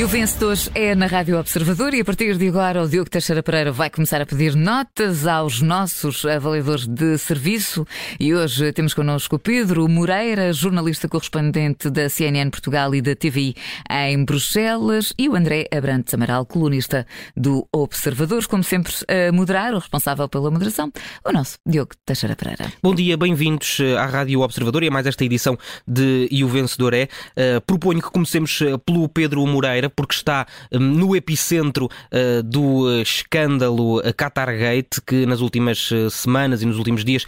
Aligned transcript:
E 0.00 0.04
o 0.04 0.08
vencedor 0.08 0.56
é 0.74 0.94
na 0.94 1.04
Rádio 1.04 1.38
Observador 1.38 1.92
e 1.92 2.00
a 2.00 2.04
partir 2.06 2.34
de 2.38 2.48
agora 2.48 2.82
o 2.82 2.88
Diogo 2.88 3.10
Teixeira 3.10 3.42
Pereira 3.42 3.70
vai 3.70 3.90
começar 3.90 4.18
a 4.18 4.24
pedir 4.24 4.54
notas 4.54 5.26
aos 5.26 5.60
nossos 5.60 6.24
avaliadores 6.24 6.86
de 6.86 7.18
serviço 7.18 7.86
e 8.18 8.34
hoje 8.34 8.72
temos 8.72 8.94
connosco 8.94 9.36
o 9.36 9.38
Pedro 9.38 9.86
Moreira, 9.86 10.54
jornalista 10.54 11.06
correspondente 11.06 11.90
da 11.90 12.08
CNN 12.08 12.48
Portugal 12.48 12.94
e 12.94 13.02
da 13.02 13.14
TVI 13.14 13.54
em 13.90 14.24
Bruxelas 14.24 15.12
e 15.18 15.28
o 15.28 15.36
André 15.36 15.66
Abrantes 15.70 16.14
Amaral, 16.14 16.46
colunista 16.46 17.06
do 17.36 17.68
Observador, 17.70 18.46
como 18.46 18.64
sempre 18.64 18.94
a 19.06 19.30
moderar, 19.30 19.74
o 19.74 19.78
responsável 19.80 20.26
pela 20.30 20.50
moderação, 20.50 20.90
o 21.22 21.30
nosso 21.30 21.58
Diogo 21.66 21.90
Teixeira 22.06 22.34
Pereira. 22.34 22.72
Bom 22.82 22.94
dia, 22.94 23.18
bem-vindos 23.18 23.76
à 23.98 24.06
Rádio 24.06 24.40
Observador 24.40 24.82
e 24.82 24.88
a 24.88 24.90
mais 24.90 25.06
esta 25.06 25.26
edição 25.26 25.58
de 25.86 26.26
E 26.30 26.42
o 26.42 26.48
Vencedor 26.48 26.94
é. 26.94 27.06
Uh, 27.36 27.60
proponho 27.66 28.00
que 28.00 28.10
comecemos 28.10 28.62
eh, 28.62 28.78
pelo 28.78 29.06
Pedro 29.06 29.46
Moreira 29.46 29.89
porque 29.94 30.14
está 30.14 30.46
um, 30.72 30.78
no 30.78 31.16
epicentro 31.16 31.86
uh, 31.86 32.42
do 32.42 33.00
escândalo 33.00 34.02
Qatargate, 34.16 35.00
que 35.06 35.26
nas 35.26 35.40
últimas 35.40 35.90
uh, 35.90 36.10
semanas 36.10 36.62
e 36.62 36.66
nos 36.66 36.78
últimos 36.78 37.04
dias 37.04 37.26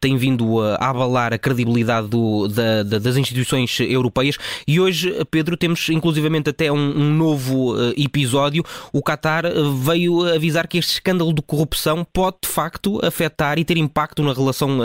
tem 0.00 0.16
vindo 0.16 0.60
a 0.60 0.90
abalar 0.90 1.32
a 1.32 1.38
credibilidade 1.38 2.08
do, 2.08 2.48
da, 2.48 2.82
da, 2.82 2.98
das 2.98 3.16
instituições 3.16 3.78
europeias. 3.80 4.36
E 4.66 4.80
hoje, 4.80 5.12
Pedro, 5.30 5.56
temos 5.56 5.88
inclusivamente 5.88 6.50
até 6.50 6.70
um, 6.70 6.76
um 6.76 7.14
novo 7.14 7.74
episódio. 7.96 8.64
O 8.92 9.02
Qatar 9.02 9.44
veio 9.84 10.26
avisar 10.34 10.66
que 10.66 10.78
este 10.78 10.94
escândalo 10.94 11.32
de 11.32 11.42
corrupção 11.42 12.06
pode 12.12 12.38
de 12.42 12.48
facto 12.48 13.00
afetar 13.04 13.58
e 13.58 13.64
ter 13.64 13.76
impacto 13.76 14.22
na 14.22 14.32
relação 14.32 14.78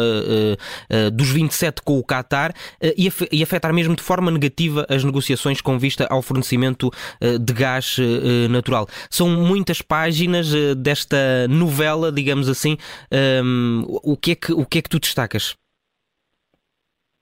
dos 1.13 1.29
27 1.29 1.81
com 1.84 1.99
o 1.99 2.03
Qatar 2.03 2.53
e 2.97 3.43
afetar 3.43 3.73
mesmo 3.73 3.95
de 3.95 4.03
forma 4.03 4.31
negativa 4.31 4.85
as 4.90 5.03
negociações 5.03 5.62
com 5.62 5.77
vista 5.77 6.07
ao 6.09 6.21
fornecimento 6.21 6.91
eh, 6.91 6.95
de 7.21 7.54
gás 7.54 7.98
eh, 7.99 8.48
natural. 8.48 8.88
São 9.10 9.29
muitas 9.29 9.82
páginas 9.82 10.54
eh, 10.54 10.76
desta 10.76 11.48
novela, 11.48 12.12
digamos 12.12 12.49
assim. 12.49 12.77
Ehm, 13.12 13.84
o 14.04 14.18
que 14.18 14.32
é 14.32 14.35
que, 14.35 14.54
o 14.54 14.65
que, 14.65 14.79
é 14.79 14.82
que 14.82 14.90
tu 14.90 14.99
destacas? 14.99 15.55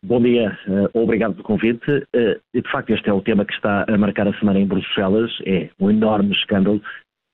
Bom 0.06 0.22
dia, 0.22 0.58
obrigado 0.94 1.34
pelo 1.34 1.46
convite. 1.46 1.86
De 2.54 2.72
facto, 2.72 2.90
este 2.90 3.10
é 3.10 3.14
o 3.14 3.22
tema 3.22 3.46
que 3.46 3.54
está 3.54 3.86
a 3.88 3.98
marcar 3.98 4.28
a 4.28 4.38
semana 4.38 4.60
em 4.60 4.68
Bruxelas. 4.68 5.32
É 5.46 5.70
um 5.80 5.90
enorme 5.90 6.34
escândalo. 6.34 6.82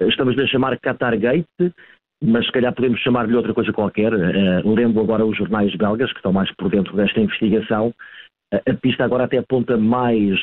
Estamos 0.02 0.38
a 0.38 0.46
chamar 0.46 0.80
Qatar 0.80 1.18
Gate, 1.18 1.74
mas 2.24 2.46
se 2.46 2.52
calhar 2.52 2.72
podemos 2.76 3.00
chamar-lhe 3.00 3.36
outra 3.36 3.56
coisa 3.56 3.74
qualquer. 3.74 4.14
Lendo 4.64 5.00
agora 5.00 5.26
os 5.26 5.36
jornais 5.36 5.76
belgas, 5.76 6.12
que 6.12 6.20
estão 6.20 6.32
mais 6.32 6.54
por 6.58 6.70
dentro 6.70 6.96
desta 6.96 7.20
investigação, 7.20 7.92
a 8.54 8.74
pista 8.76 9.04
agora 9.04 9.24
até 9.24 9.40
aponta 9.40 9.76
mais 9.76 10.40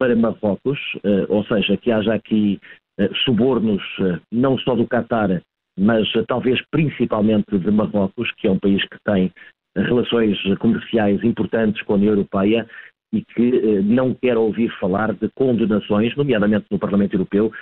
para 0.00 0.16
Marrocos, 0.16 0.78
eh, 1.04 1.26
ou 1.28 1.44
seja, 1.44 1.76
que 1.76 1.92
haja 1.92 2.14
aqui 2.14 2.58
eh, 2.98 3.10
subornos 3.22 3.82
eh, 4.00 4.18
não 4.32 4.56
só 4.58 4.74
do 4.74 4.88
Qatar, 4.88 5.42
mas 5.78 6.10
talvez 6.26 6.58
principalmente 6.70 7.58
de 7.58 7.70
Marrocos, 7.70 8.32
que 8.38 8.48
é 8.48 8.50
um 8.50 8.58
país 8.58 8.82
que 8.88 8.96
tem 9.04 9.30
relações 9.76 10.36
comerciais 10.58 11.22
importantes 11.22 11.82
com 11.82 11.92
a 11.92 11.96
União 11.96 12.14
Europeia 12.14 12.66
e 13.12 13.22
que 13.22 13.80
não 13.82 14.14
quer 14.14 14.36
ouvir 14.36 14.70
falar 14.78 15.12
de 15.12 15.28
condenações, 15.34 16.14
nomeadamente 16.16 16.66
no 16.70 16.78
Parlamento 16.78 17.14
Europeu, 17.14 17.52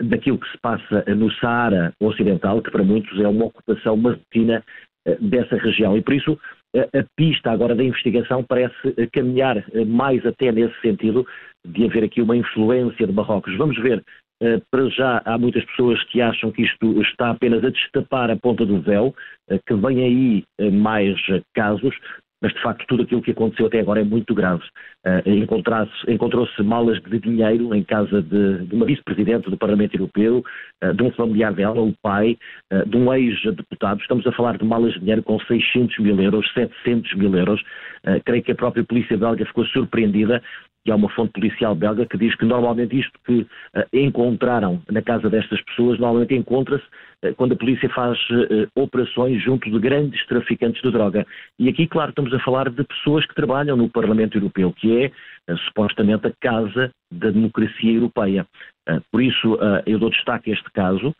daquilo 0.00 0.38
que 0.38 0.50
se 0.50 0.58
passa 0.58 1.04
no 1.14 1.30
Saara 1.32 1.92
Ocidental, 2.00 2.60
que 2.62 2.70
para 2.70 2.84
muitos 2.84 3.18
é 3.18 3.26
uma 3.26 3.46
ocupação 3.46 3.96
marítima 3.96 4.62
dessa 5.20 5.56
região. 5.56 5.96
E 5.96 6.02
por 6.02 6.14
isso 6.14 6.38
a 6.74 7.04
pista 7.16 7.50
agora 7.50 7.74
da 7.74 7.84
investigação 7.84 8.42
parece 8.42 8.74
caminhar 9.12 9.64
mais 9.86 10.24
até 10.26 10.50
nesse 10.50 10.78
sentido 10.80 11.26
de 11.66 11.84
haver 11.84 12.04
aqui 12.04 12.20
uma 12.20 12.36
influência 12.36 13.06
de 13.06 13.12
Marrocos. 13.12 13.56
Vamos 13.56 13.80
ver. 13.80 14.02
Uh, 14.42 14.60
para 14.68 14.88
já 14.88 15.22
há 15.24 15.38
muitas 15.38 15.64
pessoas 15.64 16.02
que 16.04 16.20
acham 16.20 16.50
que 16.50 16.62
isto 16.62 17.00
está 17.02 17.30
apenas 17.30 17.64
a 17.64 17.70
destapar 17.70 18.30
a 18.30 18.36
ponta 18.36 18.66
do 18.66 18.80
véu, 18.80 19.14
que 19.66 19.74
vem 19.74 20.02
aí 20.02 20.70
mais 20.72 21.16
casos, 21.54 21.94
mas 22.42 22.52
de 22.52 22.60
facto 22.60 22.84
tudo 22.86 23.02
aquilo 23.02 23.22
que 23.22 23.30
aconteceu 23.30 23.66
até 23.66 23.80
agora 23.80 24.00
é 24.00 24.04
muito 24.04 24.34
grave. 24.34 24.62
Encontrou-se 26.06 26.62
malas 26.62 27.00
de 27.02 27.18
dinheiro 27.18 27.74
em 27.74 27.82
casa 27.82 28.22
de, 28.22 28.66
de 28.66 28.74
uma 28.74 28.86
vice-presidente 28.86 29.50
do 29.50 29.56
Parlamento 29.56 29.94
Europeu, 29.94 30.44
de 30.94 31.02
um 31.02 31.10
familiar 31.12 31.52
dela, 31.52 31.80
o 31.80 31.94
pai, 32.02 32.36
de 32.86 32.96
um 32.96 33.12
ex-deputado. 33.12 34.00
Estamos 34.00 34.26
a 34.26 34.32
falar 34.32 34.58
de 34.58 34.64
malas 34.64 34.92
de 34.94 35.00
dinheiro 35.00 35.22
com 35.22 35.38
600 35.40 35.98
mil 35.98 36.20
euros, 36.20 36.46
700 36.52 37.14
mil 37.14 37.34
euros. 37.34 37.62
creio 38.24 38.42
que 38.42 38.52
a 38.52 38.56
própria 38.56 38.84
polícia 38.84 39.16
belga 39.16 39.44
ficou 39.46 39.64
surpreendida 39.66 40.42
que 40.84 40.90
há 40.90 40.96
uma 40.96 41.08
fonte 41.10 41.32
policial 41.32 41.74
belga 41.74 42.06
que 42.06 42.18
diz 42.18 42.34
que 42.36 42.44
normalmente 42.44 42.98
isto 42.98 43.18
que 43.24 43.40
uh, 43.40 43.48
encontraram 43.92 44.82
na 44.90 45.00
casa 45.00 45.30
destas 45.30 45.60
pessoas, 45.62 45.98
normalmente 45.98 46.34
encontra-se 46.34 46.84
uh, 47.24 47.34
quando 47.36 47.52
a 47.52 47.56
polícia 47.56 47.88
faz 47.88 48.18
uh, 48.30 48.68
operações 48.76 49.42
junto 49.42 49.70
de 49.70 49.78
grandes 49.78 50.24
traficantes 50.26 50.82
de 50.82 50.90
droga. 50.90 51.26
E 51.58 51.68
aqui, 51.68 51.86
claro, 51.86 52.10
estamos 52.10 52.32
a 52.34 52.38
falar 52.40 52.68
de 52.68 52.84
pessoas 52.84 53.26
que 53.26 53.34
trabalham 53.34 53.76
no 53.76 53.88
Parlamento 53.88 54.36
Europeu, 54.36 54.72
que 54.72 55.04
é 55.04 55.10
supostamente 55.68 56.26
a 56.26 56.32
casa 56.40 56.90
da 57.14 57.30
democracia 57.30 57.92
europeia. 57.92 58.46
Por 59.10 59.22
isso, 59.22 59.58
eu 59.86 59.98
dou 59.98 60.10
destaque 60.10 60.50
a 60.50 60.54
este 60.54 60.70
caso. 60.72 61.14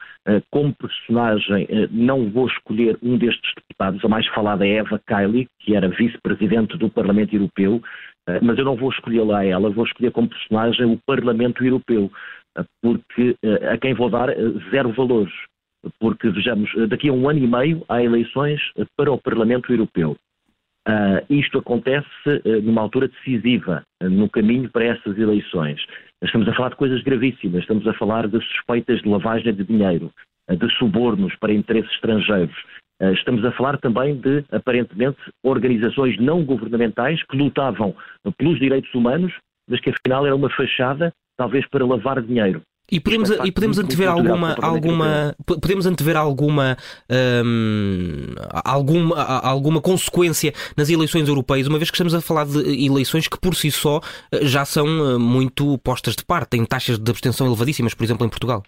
Como 0.51 0.75
personagem, 0.75 1.67
não 1.91 2.31
vou 2.31 2.47
escolher 2.47 2.99
um 3.03 3.17
destes 3.17 3.53
deputados. 3.55 4.05
A 4.05 4.09
mais 4.09 4.27
falada 4.29 4.67
é 4.67 4.77
Eva 4.77 5.01
Kaili, 5.07 5.49
que 5.61 5.75
era 5.75 5.89
vice-presidente 5.89 6.77
do 6.77 6.91
Parlamento 6.91 7.35
Europeu, 7.35 7.81
mas 8.43 8.59
eu 8.59 8.65
não 8.65 8.77
vou 8.77 8.91
escolher 8.91 9.23
lá 9.23 9.45
ela, 9.45 9.71
vou 9.71 9.85
escolher 9.85 10.11
como 10.11 10.29
personagem 10.29 10.87
o 10.87 10.99
Parlamento 11.07 11.65
Europeu, 11.65 12.11
porque 12.83 13.37
a 13.71 13.79
quem 13.79 13.95
vou 13.95 14.11
dar 14.11 14.29
zero 14.71 14.93
valores. 14.93 15.33
Porque, 16.01 16.31
vejamos, 16.31 16.71
daqui 16.89 17.11
a 17.11 17.13
um 17.13 17.29
ano 17.29 17.41
e 17.41 17.47
meio 17.47 17.85
há 17.91 18.03
eleições 18.03 18.59
para 18.97 19.13
o 19.13 19.21
Parlamento 19.21 19.71
Europeu. 19.71 20.17
Uh, 20.87 21.25
isto 21.31 21.59
acontece 21.59 22.07
uh, 22.27 22.63
numa 22.63 22.83
altura 22.83 23.09
decisiva 23.09 23.83
uh, 24.03 24.11
no 24.11 24.29
caminho 24.29 24.69
para 24.71 24.85
essas 24.85 25.17
eleições. 25.19 25.81
Estamos 26.23 26.47
a 26.47 26.55
falar 26.55 26.71
de 26.71 26.77
coisas 26.77 27.03
gravíssimas, 27.03 27.63
estamos 27.63 27.87
a 27.87 27.95
falar 27.95 28.29
de 28.29 28.39
suspeitas 28.41 29.01
de 29.01 29.09
lavagem 29.09 29.55
de 29.55 29.65
dinheiro, 29.65 30.11
de 30.49 30.71
subornos 30.77 31.35
para 31.37 31.53
interesses 31.53 31.91
estrangeiros, 31.93 32.55
estamos 33.13 33.45
a 33.45 33.53
falar 33.53 33.79
também 33.79 34.17
de, 34.17 34.45
aparentemente, 34.51 35.19
organizações 35.43 36.19
não 36.19 36.45
governamentais 36.45 37.23
que 37.25 37.37
lutavam 37.37 37.95
pelos 38.39 38.59
direitos 38.59 38.93
humanos, 38.95 39.35
mas 39.69 39.81
que 39.81 39.91
afinal 39.91 40.25
era 40.25 40.35
uma 40.35 40.49
fachada, 40.49 41.13
talvez 41.37 41.67
para 41.69 41.85
lavar 41.85 42.23
dinheiro. 42.23 42.63
E 42.91 43.01
podemos, 43.01 43.31
é, 43.31 43.39
e 43.47 43.51
podemos 43.51 43.79
antever 43.79 44.09
alguma, 44.09 44.55
alguma, 44.61 45.35
podemos 45.47 45.87
antever 45.87 46.17
alguma, 46.17 46.77
hum, 47.45 48.35
alguma, 48.63 49.23
alguma 49.23 49.81
consequência 49.81 50.53
nas 50.77 50.91
eleições 50.91 51.27
europeias, 51.27 51.67
uma 51.67 51.79
vez 51.79 51.91
que 51.91 51.97
estamos 51.97 52.15
a 52.15 52.21
falar 52.21 52.45
de 52.45 52.85
eleições 52.85 53.27
que 53.27 53.41
por 53.41 53.57
si 53.57 53.71
só 53.71 54.01
eh, 54.31 54.45
já 54.47 54.67
são 54.67 54.87
eh, 54.87 55.19
muito 55.19 55.79
postas 55.79 56.15
de 56.15 56.25
parte, 56.25 56.51
têm 56.51 56.65
taxas 56.67 56.99
de 56.99 57.11
abstenção 57.11 57.47
elevadíssimas, 57.47 57.95
por 57.95 58.05
exemplo, 58.05 58.27
em 58.27 58.29
Portugal. 58.29 58.63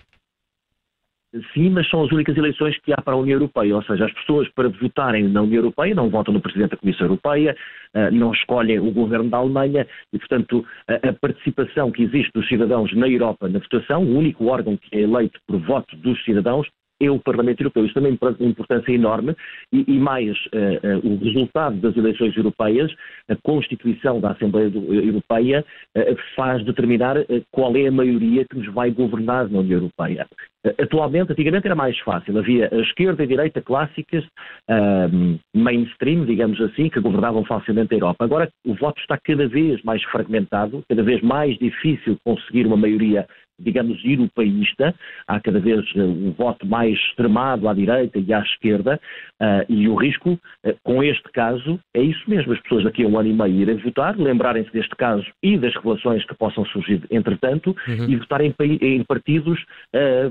Sim, 1.53 1.71
mas 1.71 1.89
são 1.89 2.05
as 2.05 2.13
únicas 2.13 2.37
eleições 2.37 2.79
que 2.79 2.93
há 2.93 3.01
para 3.01 3.15
a 3.15 3.17
União 3.17 3.37
Europeia, 3.37 3.75
ou 3.75 3.83
seja, 3.83 4.07
as 4.07 4.13
pessoas 4.13 4.49
para 4.51 4.69
votarem 4.69 5.29
na 5.29 5.43
União 5.43 5.59
Europeia 5.59 5.95
não 5.95 6.09
votam 6.09 6.33
no 6.33 6.41
Presidente 6.41 6.71
da 6.71 6.77
Comissão 6.77 7.07
Europeia, 7.07 7.57
eh, 7.95 8.11
não 8.11 8.33
escolhem 8.33 8.79
o 8.79 8.91
governo 8.91 9.29
da 9.29 9.39
Alemanha 9.39 9.87
e, 10.13 10.19
portanto, 10.19 10.65
a 10.87 11.13
participação 11.21 11.91
que 11.91 12.03
existe 12.03 12.31
dos 12.33 12.47
cidadãos 12.49 12.95
na 12.95 13.09
Europa 13.09 13.49
na 13.49 13.59
votação, 13.59 14.05
o 14.05 14.17
único 14.17 14.47
órgão 14.47 14.77
que 14.77 14.97
é 14.97 15.01
eleito 15.01 15.39
por 15.47 15.59
voto 15.59 15.97
dos 15.97 16.23
cidadãos, 16.25 16.69
é 17.01 17.11
o 17.11 17.19
Parlamento 17.19 17.61
Europeu. 17.61 17.85
Isso 17.85 17.95
também 17.95 18.17
tem 18.17 18.29
uma 18.41 18.51
importância 18.51 18.93
enorme 18.93 19.37
e, 19.73 19.85
e 19.87 19.99
mais 19.99 20.37
uh, 20.47 21.07
uh, 21.07 21.13
o 21.13 21.25
resultado 21.25 21.77
das 21.77 21.97
eleições 21.97 22.37
europeias, 22.37 22.93
a 23.29 23.37
Constituição 23.43 24.21
da 24.21 24.31
Assembleia 24.31 24.71
do, 24.71 24.93
Europeia 24.93 25.65
uh, 25.97 26.17
faz 26.35 26.65
determinar 26.65 27.17
qual 27.51 27.77
é 27.77 27.87
a 27.87 27.93
maioria 27.93 28.45
que 28.45 28.57
nos 28.57 28.73
vai 28.73 28.91
governar 28.91 29.49
na 29.49 29.61
União 29.61 29.79
Europeia. 29.79 30.27
Atualmente, 30.81 31.33
antigamente 31.33 31.67
era 31.67 31.77
mais 31.77 31.97
fácil, 32.01 32.37
havia 32.39 32.69
a 32.73 32.81
esquerda 32.81 33.23
e 33.23 33.25
a 33.25 33.29
direita 33.29 33.63
clássicas, 33.63 34.25
uh, 34.25 35.39
mainstream, 35.55 36.25
digamos 36.25 36.61
assim, 36.61 36.89
que 36.89 37.01
governavam 37.01 37.45
facilmente 37.45 37.95
a 37.95 37.97
Europa. 37.97 38.25
Agora 38.25 38.49
o 38.65 38.75
voto 38.75 39.01
está 39.01 39.17
cada 39.17 39.47
vez 39.47 39.81
mais 39.83 40.03
fragmentado, 40.05 40.83
cada 40.89 41.03
vez 41.03 41.23
mais 41.23 41.57
difícil 41.59 42.17
conseguir 42.25 42.67
uma 42.67 42.77
maioria 42.77 43.27
digamos, 43.59 44.03
europeísta, 44.05 44.95
há 45.27 45.41
cada 45.41 45.59
vez 45.59 45.85
uh, 45.95 46.03
um 46.03 46.33
voto 46.33 46.67
mais 46.67 46.99
extremado 46.99 47.69
à 47.69 47.75
direita 47.75 48.19
e 48.19 48.33
à 48.33 48.41
esquerda, 48.41 49.01
uh, 49.41 49.73
e 49.73 49.89
o 49.89 49.95
risco, 49.95 50.33
uh, 50.33 50.77
com 50.83 51.03
este 51.03 51.31
caso, 51.33 51.81
é 51.95 52.03
isso 52.03 52.23
mesmo, 52.29 52.53
as 52.53 52.61
pessoas 52.61 52.85
daqui 52.85 53.05
a 53.05 53.09
um 53.09 53.19
ano 53.19 53.29
e 53.29 53.33
meio 53.33 53.63
irem 53.63 53.77
votar, 53.77 54.17
lembrarem-se 54.19 54.73
deste 54.73 54.95
caso 54.97 55.27
e 55.43 55.57
das 55.59 55.75
relações 55.77 56.25
que 56.27 56.35
possam 56.35 56.65
surgir 56.67 57.03
entretanto, 57.11 57.75
uhum. 57.89 58.09
e 58.09 58.17
votarem 58.17 58.55
em, 58.61 59.03
partidos 59.05 59.59
eh, 59.95 60.31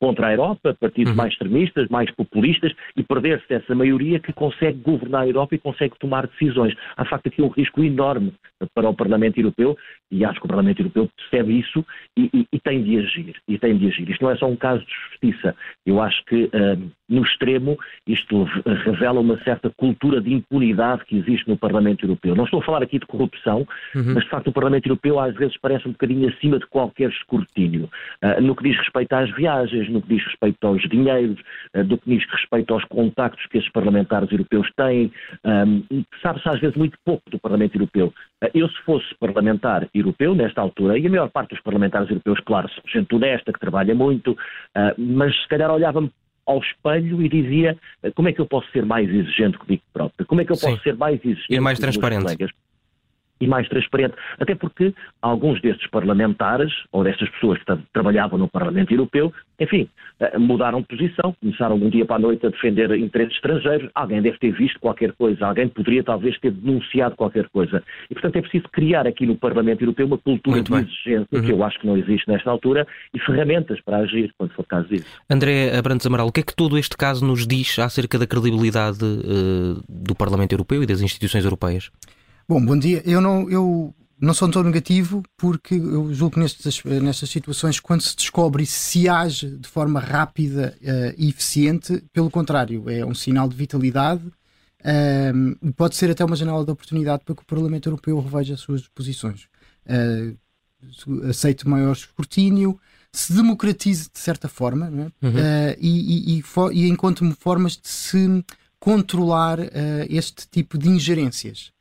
contra 0.00 0.28
a 0.28 0.32
Europa, 0.32 0.76
partidos 0.78 1.10
uhum. 1.10 1.16
mais 1.16 1.32
extremistas, 1.32 1.88
mais 1.88 2.10
populistas, 2.12 2.72
e 2.96 3.02
perder-se 3.02 3.52
essa 3.52 3.74
maioria 3.74 4.20
que 4.20 4.32
consegue 4.32 4.78
governar 4.78 5.22
a 5.22 5.28
Europa 5.28 5.54
e 5.54 5.58
consegue 5.58 5.94
tomar 5.98 6.26
decisões. 6.26 6.74
Há, 6.96 7.04
de 7.04 7.10
facto, 7.10 7.26
aqui 7.28 7.42
um 7.42 7.48
risco 7.48 7.82
enorme 7.82 8.32
para 8.74 8.88
o 8.88 8.94
Parlamento 8.94 9.38
Europeu 9.38 9.76
e 10.12 10.26
acho 10.26 10.38
que 10.38 10.44
o 10.44 10.48
Parlamento 10.48 10.80
Europeu 10.80 11.08
percebe 11.16 11.58
isso 11.58 11.84
e, 12.16 12.28
e, 12.34 12.46
e, 12.52 12.60
tem 12.60 12.82
de 12.82 12.98
agir. 12.98 13.34
E 13.48 13.58
tem 13.58 13.76
de 13.78 13.86
agir. 13.86 14.08
Isto 14.10 14.22
não 14.22 14.30
é 14.30 14.36
só 14.36 14.46
um 14.46 14.54
caso 14.54 14.84
de 14.84 14.92
justiça. 15.10 15.56
Eu 15.86 16.02
acho 16.02 16.22
que, 16.26 16.44
uh, 16.44 16.92
no 17.08 17.22
extremo, 17.22 17.78
isto 18.06 18.44
revela 18.84 19.20
uma 19.20 19.42
certa 19.42 19.70
cultura 19.70 20.20
de 20.20 20.32
impunidade 20.32 21.04
que 21.06 21.16
existe 21.16 21.48
no 21.48 21.56
Parlamento 21.56 22.04
Europeu. 22.04 22.34
Não 22.34 22.44
estou 22.44 22.60
a 22.60 22.62
falar 22.62 22.82
aqui 22.82 22.98
de 22.98 23.06
corrupção, 23.06 23.66
uhum. 23.94 24.14
mas, 24.14 24.24
de 24.24 24.30
facto, 24.30 24.48
o 24.48 24.52
Parlamento 24.52 24.86
Europeu 24.86 25.18
às 25.18 25.34
vezes 25.34 25.56
parece 25.60 25.88
um 25.88 25.92
bocadinho 25.92 26.28
acima 26.28 26.58
de 26.58 26.66
qualquer 26.66 27.08
escrutínio. 27.08 27.88
Uh, 28.22 28.40
no 28.42 28.54
que 28.54 28.64
diz 28.64 28.76
respeito 28.76 29.14
às 29.14 29.34
viagens, 29.34 29.88
no 29.88 30.02
que 30.02 30.14
diz 30.14 30.24
respeito 30.26 30.66
aos 30.66 30.82
dinheiros, 30.82 31.40
uh, 31.74 31.82
no 31.84 31.96
que 31.96 32.10
diz 32.10 32.30
respeito 32.30 32.74
aos 32.74 32.84
contactos 32.84 33.46
que 33.46 33.56
esses 33.56 33.70
parlamentares 33.72 34.30
europeus 34.30 34.68
têm, 34.76 35.10
um, 35.44 36.04
sabe-se 36.20 36.48
às 36.50 36.60
vezes 36.60 36.76
muito 36.76 36.98
pouco 37.02 37.22
do 37.30 37.38
Parlamento 37.38 37.76
Europeu. 37.76 38.12
Eu, 38.54 38.68
se 38.68 38.78
fosse 38.82 39.06
parlamentar 39.20 39.88
europeu, 40.02 40.34
nesta 40.34 40.60
altura, 40.60 40.98
e 40.98 41.06
a 41.06 41.10
maior 41.10 41.30
parte 41.30 41.50
dos 41.50 41.62
parlamentares 41.62 42.08
europeus, 42.10 42.40
claro, 42.40 42.68
gente 42.92 43.14
honesta, 43.14 43.52
que 43.52 43.60
trabalha 43.60 43.94
muito, 43.94 44.32
uh, 44.32 44.94
mas 44.98 45.34
se 45.40 45.48
calhar 45.48 45.70
olhava-me 45.70 46.10
ao 46.46 46.58
espelho 46.58 47.22
e 47.22 47.28
dizia 47.28 47.76
uh, 48.04 48.12
como 48.14 48.28
é 48.28 48.32
que 48.32 48.40
eu 48.40 48.46
posso 48.46 48.70
ser 48.72 48.84
mais 48.84 49.08
exigente 49.08 49.58
comigo 49.58 49.82
próprio? 49.92 50.26
Como 50.26 50.40
é 50.40 50.44
que 50.44 50.52
eu 50.52 50.56
posso 50.56 50.76
Sim. 50.76 50.82
ser 50.82 50.96
mais 50.96 51.18
exigente 51.24 51.46
e 51.54 51.60
mais 51.60 51.78
transparente? 51.78 52.36
E 53.42 53.46
mais 53.48 53.68
transparente. 53.68 54.14
Até 54.38 54.54
porque 54.54 54.94
alguns 55.20 55.60
destes 55.60 55.90
parlamentares, 55.90 56.72
ou 56.92 57.02
destas 57.02 57.28
pessoas 57.30 57.58
que 57.58 57.64
trabalhavam 57.92 58.38
no 58.38 58.46
Parlamento 58.46 58.92
Europeu, 58.92 59.32
enfim, 59.58 59.88
eh, 60.20 60.38
mudaram 60.38 60.80
de 60.80 60.86
posição, 60.86 61.34
começaram 61.40 61.76
de 61.76 61.84
um 61.84 61.90
dia 61.90 62.06
para 62.06 62.16
a 62.16 62.18
noite 62.20 62.46
a 62.46 62.50
defender 62.50 62.92
interesses 62.96 63.34
estrangeiros. 63.34 63.90
Alguém 63.96 64.22
deve 64.22 64.38
ter 64.38 64.52
visto 64.52 64.78
qualquer 64.78 65.12
coisa, 65.12 65.44
alguém 65.44 65.68
poderia 65.68 66.04
talvez 66.04 66.38
ter 66.38 66.52
denunciado 66.52 67.16
qualquer 67.16 67.48
coisa. 67.48 67.82
E, 68.08 68.14
portanto, 68.14 68.36
é 68.36 68.42
preciso 68.42 68.68
criar 68.70 69.08
aqui 69.08 69.26
no 69.26 69.36
Parlamento 69.36 69.82
Europeu 69.82 70.06
uma 70.06 70.18
cultura 70.18 70.56
Muito 70.58 70.72
de 70.72 70.78
bem. 70.78 70.88
exigência, 70.88 71.26
uhum. 71.32 71.44
que 71.44 71.50
eu 71.50 71.64
acho 71.64 71.80
que 71.80 71.86
não 71.86 71.96
existe 71.96 72.28
nesta 72.28 72.48
altura, 72.48 72.86
e 73.12 73.18
ferramentas 73.18 73.80
para 73.80 73.98
agir, 73.98 74.32
quando 74.38 74.52
for 74.52 74.64
caso 74.64 74.86
disso. 74.86 75.06
André 75.28 75.76
Abrantes 75.76 76.06
Amaral, 76.06 76.28
o 76.28 76.32
que 76.32 76.40
é 76.40 76.44
que 76.44 76.54
todo 76.54 76.78
este 76.78 76.96
caso 76.96 77.26
nos 77.26 77.44
diz 77.44 77.76
acerca 77.80 78.20
da 78.20 78.26
credibilidade 78.26 79.04
uh, 79.04 79.82
do 79.88 80.14
Parlamento 80.14 80.52
Europeu 80.52 80.84
e 80.84 80.86
das 80.86 81.00
instituições 81.00 81.44
europeias? 81.44 81.90
Bom, 82.52 82.62
bom 82.62 82.78
dia. 82.78 83.02
Eu 83.06 83.18
não, 83.18 83.48
eu 83.48 83.94
não 84.20 84.34
sou 84.34 84.46
tão 84.46 84.62
negativo 84.62 85.22
porque 85.38 85.74
eu 85.74 86.12
julgo 86.12 86.34
que 86.34 86.40
nestas, 86.40 86.84
nestas 86.84 87.30
situações, 87.30 87.80
quando 87.80 88.02
se 88.02 88.14
descobre 88.14 88.64
e 88.64 88.66
se 88.66 89.08
age 89.08 89.56
de 89.56 89.66
forma 89.66 89.98
rápida 89.98 90.76
uh, 90.82 91.14
e 91.16 91.30
eficiente, 91.30 92.04
pelo 92.12 92.30
contrário, 92.30 92.90
é 92.90 93.06
um 93.06 93.14
sinal 93.14 93.48
de 93.48 93.56
vitalidade 93.56 94.26
uh, 94.26 95.58
e 95.62 95.72
pode 95.72 95.96
ser 95.96 96.10
até 96.10 96.22
uma 96.22 96.36
janela 96.36 96.62
de 96.62 96.70
oportunidade 96.70 97.24
para 97.24 97.34
que 97.34 97.40
o 97.40 97.46
Parlamento 97.46 97.88
Europeu 97.88 98.20
reveja 98.20 98.52
as 98.52 98.60
suas 98.60 98.86
posições. 98.86 99.48
Uh, 99.86 100.36
aceite 101.26 101.66
maior 101.66 101.92
escrutínio, 101.92 102.78
se 103.10 103.32
democratize 103.32 104.10
de 104.12 104.18
certa 104.18 104.46
forma 104.46 104.88
é? 104.88 105.26
uhum. 105.26 105.32
e, 105.80 106.36
e, 106.36 106.38
e, 106.38 106.44
e 106.74 106.88
encontre 106.90 107.34
formas 107.40 107.78
de 107.78 107.88
se 107.88 108.44
controlar 108.78 109.58
este 110.10 110.46
tipo 110.50 110.76
de 110.76 110.88
ingerências 110.88 111.72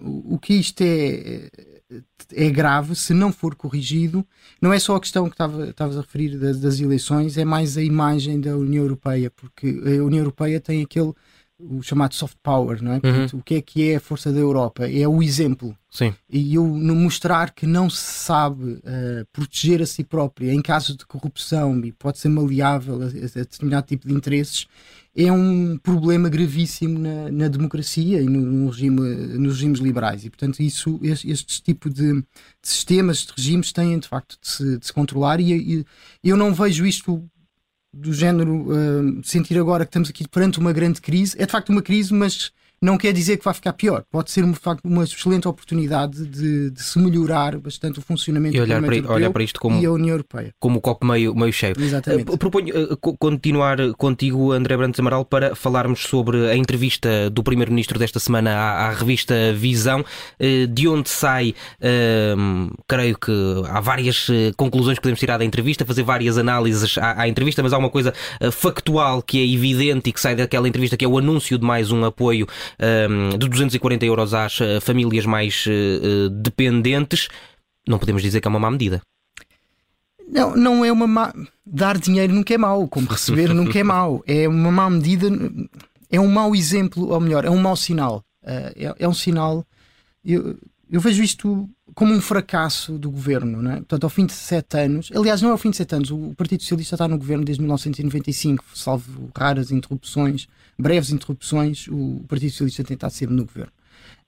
o 0.00 0.38
que 0.38 0.54
isto 0.54 0.80
é, 0.82 1.50
é 2.32 2.50
grave 2.50 2.94
se 2.94 3.12
não 3.12 3.32
for 3.32 3.54
corrigido. 3.54 4.26
Não 4.60 4.72
é 4.72 4.78
só 4.78 4.96
a 4.96 5.00
questão 5.00 5.28
que 5.28 5.36
estavas 5.40 5.96
a 5.96 6.00
referir 6.00 6.38
das, 6.38 6.60
das, 6.60 6.80
eleições, 6.80 7.36
é 7.36 7.44
mais 7.44 7.76
a 7.76 7.82
imagem 7.82 8.40
da 8.40 8.56
União 8.56 8.84
Europeia, 8.84 9.30
porque 9.30 9.66
a 9.68 10.04
União 10.04 10.20
Europeia 10.20 10.60
tem 10.60 10.82
aquele 10.82 11.12
o 11.68 11.82
chamado 11.82 12.14
soft 12.14 12.36
power, 12.42 12.82
não 12.82 12.92
é? 12.92 13.00
Uhum. 13.04 13.40
o 13.40 13.42
que 13.42 13.54
é 13.56 13.62
que 13.62 13.90
é 13.90 13.96
a 13.96 14.00
força 14.00 14.32
da 14.32 14.38
Europa? 14.38 14.88
É 14.90 15.06
o 15.06 15.22
exemplo. 15.22 15.76
Sim. 15.90 16.14
E 16.28 16.54
eu 16.54 16.64
mostrar 16.64 17.52
que 17.52 17.66
não 17.66 17.90
se 17.90 17.98
sabe 17.98 18.74
uh, 18.74 19.26
proteger 19.32 19.82
a 19.82 19.86
si 19.86 20.04
própria 20.04 20.52
em 20.52 20.62
caso 20.62 20.96
de 20.96 21.04
corrupção 21.04 21.80
e 21.84 21.92
pode 21.92 22.18
ser 22.18 22.28
maleável 22.28 23.02
a, 23.02 23.06
a 23.06 23.08
determinado 23.08 23.86
tipo 23.86 24.06
de 24.06 24.14
interesses, 24.14 24.66
é 25.14 25.30
um 25.32 25.76
problema 25.76 26.28
gravíssimo 26.28 26.98
na, 26.98 27.30
na 27.30 27.48
democracia 27.48 28.20
e 28.20 28.26
no, 28.26 28.40
no, 28.40 28.70
regime, 28.70 29.00
nos 29.38 29.54
regimes 29.54 29.80
liberais. 29.80 30.24
E, 30.24 30.30
portanto, 30.30 30.60
isso, 30.60 31.00
este, 31.02 31.62
tipo 31.62 31.90
de, 31.90 32.14
de, 32.14 32.24
sistemas, 32.62 33.26
de 33.26 33.32
regimes, 33.36 33.72
têm 33.72 33.98
de 33.98 34.06
facto 34.06 34.38
de 34.40 34.48
se, 34.48 34.78
de 34.78 34.86
se 34.86 34.92
controlar. 34.92 35.40
E, 35.40 35.52
e, 35.52 35.86
eu 36.22 36.36
não 36.36 36.54
vejo 36.54 36.86
isto 36.86 37.28
do 37.92 38.12
género 38.12 38.66
uh, 38.70 39.20
sentir 39.24 39.58
agora 39.58 39.84
que 39.84 39.90
estamos 39.90 40.10
aqui 40.10 40.26
perante 40.28 40.58
uma 40.58 40.72
grande 40.72 41.00
crise. 41.00 41.36
É 41.38 41.46
de 41.46 41.52
facto 41.52 41.70
uma 41.70 41.82
crise, 41.82 42.14
mas 42.14 42.52
não 42.82 42.96
quer 42.96 43.12
dizer 43.12 43.36
que 43.36 43.44
vai 43.44 43.52
ficar 43.52 43.74
pior. 43.74 44.04
Pode 44.10 44.30
ser, 44.30 44.42
facto, 44.54 44.84
uma 44.86 45.04
excelente 45.04 45.46
oportunidade 45.46 46.26
de, 46.26 46.70
de 46.70 46.82
se 46.82 46.98
melhorar 46.98 47.58
bastante 47.58 47.98
o 47.98 48.02
funcionamento 48.02 48.56
e 48.56 48.60
olhar, 48.60 48.82
para, 48.82 49.12
olhar 49.12 49.30
para 49.30 49.42
isto 49.42 49.60
como, 49.60 49.80
e 49.80 49.84
a 49.84 49.92
União 49.92 50.14
Europeia. 50.14 50.54
Como 50.58 50.78
o 50.78 50.80
copo 50.80 51.06
meio, 51.06 51.34
meio 51.34 51.52
cheio. 51.52 51.74
Exatamente. 51.78 52.30
Uh, 52.30 52.38
proponho 52.38 52.92
uh, 52.92 52.96
continuar 52.96 53.76
contigo, 53.98 54.52
André 54.52 54.76
Brandes 54.78 54.98
Amaral, 54.98 55.26
para 55.26 55.54
falarmos 55.54 56.00
sobre 56.00 56.50
a 56.50 56.56
entrevista 56.56 57.28
do 57.28 57.42
Primeiro-Ministro 57.42 57.98
desta 57.98 58.18
semana 58.18 58.52
à, 58.52 58.88
à 58.88 58.90
revista 58.92 59.34
Visão, 59.52 60.00
uh, 60.00 60.66
de 60.66 60.88
onde 60.88 61.10
sai, 61.10 61.54
ehm, 61.80 62.68
creio 62.88 63.18
que 63.18 63.32
há 63.68 63.80
várias 63.80 64.26
conclusões 64.56 64.96
que 64.96 65.02
podemos 65.02 65.20
tirar 65.20 65.36
da 65.36 65.44
entrevista, 65.44 65.84
fazer 65.84 66.02
várias 66.02 66.38
análises 66.38 66.96
à, 66.96 67.22
à 67.22 67.28
entrevista, 67.28 67.62
mas 67.62 67.74
há 67.74 67.78
uma 67.78 67.90
coisa 67.90 68.14
factual 68.52 69.22
que 69.22 69.38
é 69.38 69.54
evidente 69.54 70.08
e 70.08 70.12
que 70.12 70.20
sai 70.20 70.34
daquela 70.34 70.66
entrevista, 70.66 70.96
que 70.96 71.04
é 71.04 71.08
o 71.08 71.18
anúncio 71.18 71.58
de 71.58 71.64
mais 71.64 71.90
um 71.92 72.04
apoio 72.04 72.46
de 73.38 73.48
240 73.48 74.04
euros 74.04 74.34
às 74.34 74.60
eh, 74.60 74.80
famílias 74.80 75.26
mais 75.26 75.64
eh, 75.66 75.70
eh, 75.72 76.28
dependentes, 76.30 77.28
não 77.86 77.98
podemos 77.98 78.22
dizer 78.22 78.40
que 78.40 78.48
é 78.48 78.50
uma 78.50 78.60
má 78.60 78.70
medida. 78.70 79.02
Não, 80.28 80.56
não 80.56 80.84
é 80.84 80.92
uma 80.92 81.06
má. 81.06 81.32
Dar 81.66 81.98
dinheiro 81.98 82.32
nunca 82.32 82.54
é 82.54 82.58
mau, 82.58 82.86
como 82.88 83.08
receber 83.08 83.52
nunca 83.52 83.78
é 83.78 83.82
mau. 83.82 84.22
É 84.26 84.48
uma 84.48 84.70
má 84.70 84.88
medida, 84.88 85.28
é 86.08 86.20
um 86.20 86.28
mau 86.28 86.54
exemplo, 86.54 87.08
ou 87.08 87.20
melhor, 87.20 87.44
é 87.44 87.50
um 87.50 87.58
mau 87.58 87.76
sinal. 87.76 88.22
É, 88.42 88.94
é 88.98 89.08
um 89.08 89.14
sinal. 89.14 89.66
Eu, 90.24 90.56
eu 90.90 91.00
vejo 91.00 91.22
isto 91.22 91.68
como 91.94 92.12
um 92.12 92.20
fracasso 92.20 92.98
do 92.98 93.10
governo, 93.10 93.62
não 93.62 93.70
é? 93.70 93.76
Portanto, 93.76 94.04
ao 94.04 94.10
fim 94.10 94.26
de 94.26 94.32
sete 94.32 94.78
anos, 94.78 95.10
aliás, 95.14 95.42
não 95.42 95.50
é 95.50 95.52
ao 95.52 95.58
fim 95.58 95.70
de 95.70 95.76
sete 95.76 95.94
anos, 95.94 96.10
o 96.10 96.34
Partido 96.36 96.62
Socialista 96.62 96.94
está 96.94 97.08
no 97.08 97.18
governo 97.18 97.44
desde 97.44 97.60
1995, 97.62 98.64
salvo 98.74 99.30
raras 99.36 99.70
interrupções, 99.70 100.48
breves 100.80 101.10
interrupções, 101.10 101.86
o 101.88 102.24
Partido 102.28 102.50
Socialista 102.50 102.84
tem 102.84 102.94
estado 102.94 103.12
sempre 103.12 103.34
no 103.36 103.44
governo. 103.44 103.72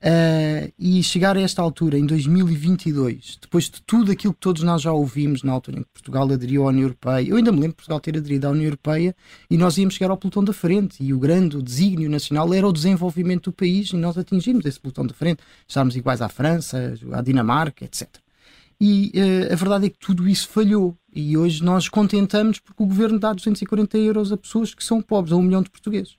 Uh, 0.04 0.72
e 0.76 1.00
chegar 1.00 1.36
a 1.36 1.40
esta 1.40 1.62
altura, 1.62 1.96
em 1.96 2.04
2022, 2.04 3.38
depois 3.40 3.70
de 3.70 3.80
tudo 3.82 4.10
aquilo 4.10 4.34
que 4.34 4.40
todos 4.40 4.64
nós 4.64 4.82
já 4.82 4.90
ouvimos 4.90 5.44
na 5.44 5.52
altura 5.52 5.78
em 5.78 5.82
que 5.82 5.90
Portugal 5.92 6.24
aderiu 6.24 6.64
à 6.64 6.66
União 6.70 6.82
Europeia, 6.82 7.28
eu 7.28 7.36
ainda 7.36 7.52
me 7.52 7.58
lembro 7.58 7.70
de 7.70 7.76
Portugal 7.76 8.00
ter 8.00 8.16
aderido 8.16 8.48
à 8.48 8.50
União 8.50 8.64
Europeia 8.64 9.14
e 9.48 9.56
nós 9.56 9.78
íamos 9.78 9.94
chegar 9.94 10.10
ao 10.10 10.16
pelotão 10.16 10.42
da 10.42 10.52
frente. 10.52 10.96
E 11.00 11.14
o 11.14 11.20
grande 11.20 11.62
desígnio 11.62 12.10
nacional 12.10 12.52
era 12.52 12.66
o 12.66 12.72
desenvolvimento 12.72 13.50
do 13.50 13.52
país 13.52 13.90
e 13.90 13.96
nós 13.96 14.18
atingimos 14.18 14.64
esse 14.66 14.80
pelotão 14.80 15.06
da 15.06 15.14
frente. 15.14 15.40
Estávamos 15.68 15.94
iguais 15.94 16.20
à 16.20 16.28
França, 16.28 16.94
à 17.12 17.22
Dinamarca, 17.22 17.84
etc. 17.84 18.08
E 18.80 19.12
uh, 19.14 19.52
a 19.52 19.54
verdade 19.54 19.86
é 19.86 19.88
que 19.88 19.98
tudo 20.00 20.28
isso 20.28 20.48
falhou. 20.48 20.96
E 21.14 21.36
hoje 21.36 21.62
nós 21.62 21.88
contentamos 21.88 22.58
porque 22.58 22.82
o 22.82 22.86
governo 22.86 23.20
dá 23.20 23.32
240 23.32 23.96
euros 23.98 24.32
a 24.32 24.36
pessoas 24.36 24.74
que 24.74 24.82
são 24.82 25.00
pobres, 25.00 25.32
a 25.32 25.36
um 25.36 25.42
milhão 25.42 25.62
de 25.62 25.70
portugueses. 25.70 26.16